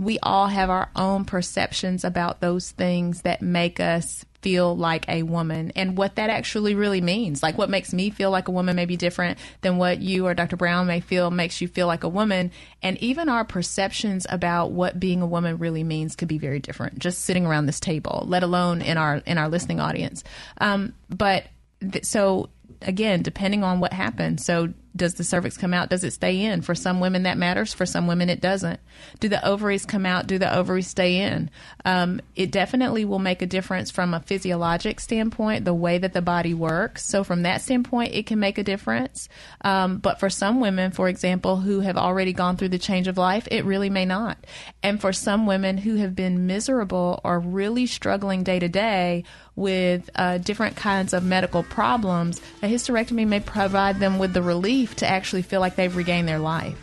[0.00, 5.22] we all have our own perceptions about those things that make us feel like a
[5.22, 7.42] woman and what that actually really means.
[7.42, 10.32] Like what makes me feel like a woman may be different than what you or
[10.32, 10.56] Dr.
[10.56, 12.50] Brown may feel makes you feel like a woman.
[12.82, 16.98] And even our perceptions about what being a woman really means could be very different
[16.98, 20.24] just sitting around this table, let alone in our in our listening audience.
[20.58, 21.44] Um, but
[21.80, 22.48] th- so
[22.82, 24.44] again, depending on what happens.
[24.44, 25.88] So does the cervix come out?
[25.88, 26.62] Does it stay in?
[26.62, 27.72] For some women, that matters.
[27.72, 28.80] For some women, it doesn't.
[29.20, 30.26] Do the ovaries come out?
[30.26, 31.50] Do the ovaries stay in?
[31.84, 36.22] Um, it definitely will make a difference from a physiologic standpoint, the way that the
[36.22, 37.04] body works.
[37.04, 39.28] So, from that standpoint, it can make a difference.
[39.62, 43.16] Um, but for some women, for example, who have already gone through the change of
[43.16, 44.44] life, it really may not.
[44.82, 49.24] And for some women who have been miserable or really struggling day to day
[49.60, 54.96] with uh, different kinds of medical problems, a hysterectomy may provide them with the relief
[54.96, 56.78] to actually feel like they've regained their life.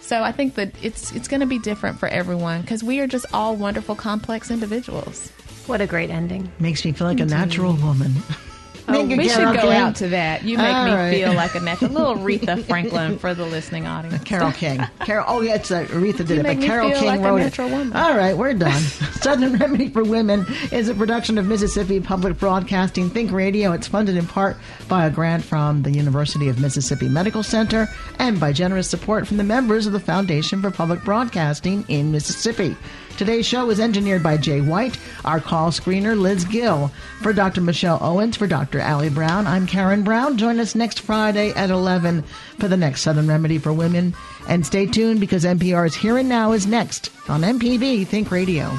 [0.00, 3.06] So I think that it's it's going to be different for everyone because we are
[3.06, 5.30] just all wonderful, complex individuals.
[5.66, 6.50] What a great ending!
[6.58, 8.14] Makes me feel like a natural woman.
[8.88, 9.72] Oh, we should go King.
[9.72, 10.42] out to that.
[10.44, 11.10] You make All me right.
[11.14, 14.22] feel like a natural little Aretha Franklin for the listening audience.
[14.24, 14.80] Carole King.
[15.00, 15.24] Carole.
[15.28, 17.58] Oh, yeah, it's uh, Aretha did You it, but Carole King like a wrote it.
[17.58, 17.92] woman.
[17.92, 18.80] All right, we're done.
[19.20, 23.72] Southern Remedy for Women is a production of Mississippi Public Broadcasting Think Radio.
[23.72, 24.56] It's funded in part
[24.88, 29.36] by a grant from the University of Mississippi Medical Center and by generous support from
[29.36, 32.76] the members of the Foundation for Public Broadcasting in Mississippi.
[33.16, 36.90] Today's show is engineered by Jay White, our call screener Liz Gill.
[37.22, 37.60] For Dr.
[37.60, 38.80] Michelle Owens, for Dr.
[38.80, 40.38] Allie Brown, I'm Karen Brown.
[40.38, 42.22] Join us next Friday at 11
[42.58, 44.14] for the next Southern Remedy for Women.
[44.48, 48.70] And stay tuned because NPR's Here and Now is next on MPB Think Radio.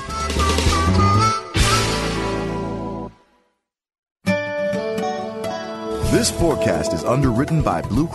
[6.13, 8.07] This forecast is underwritten by Blue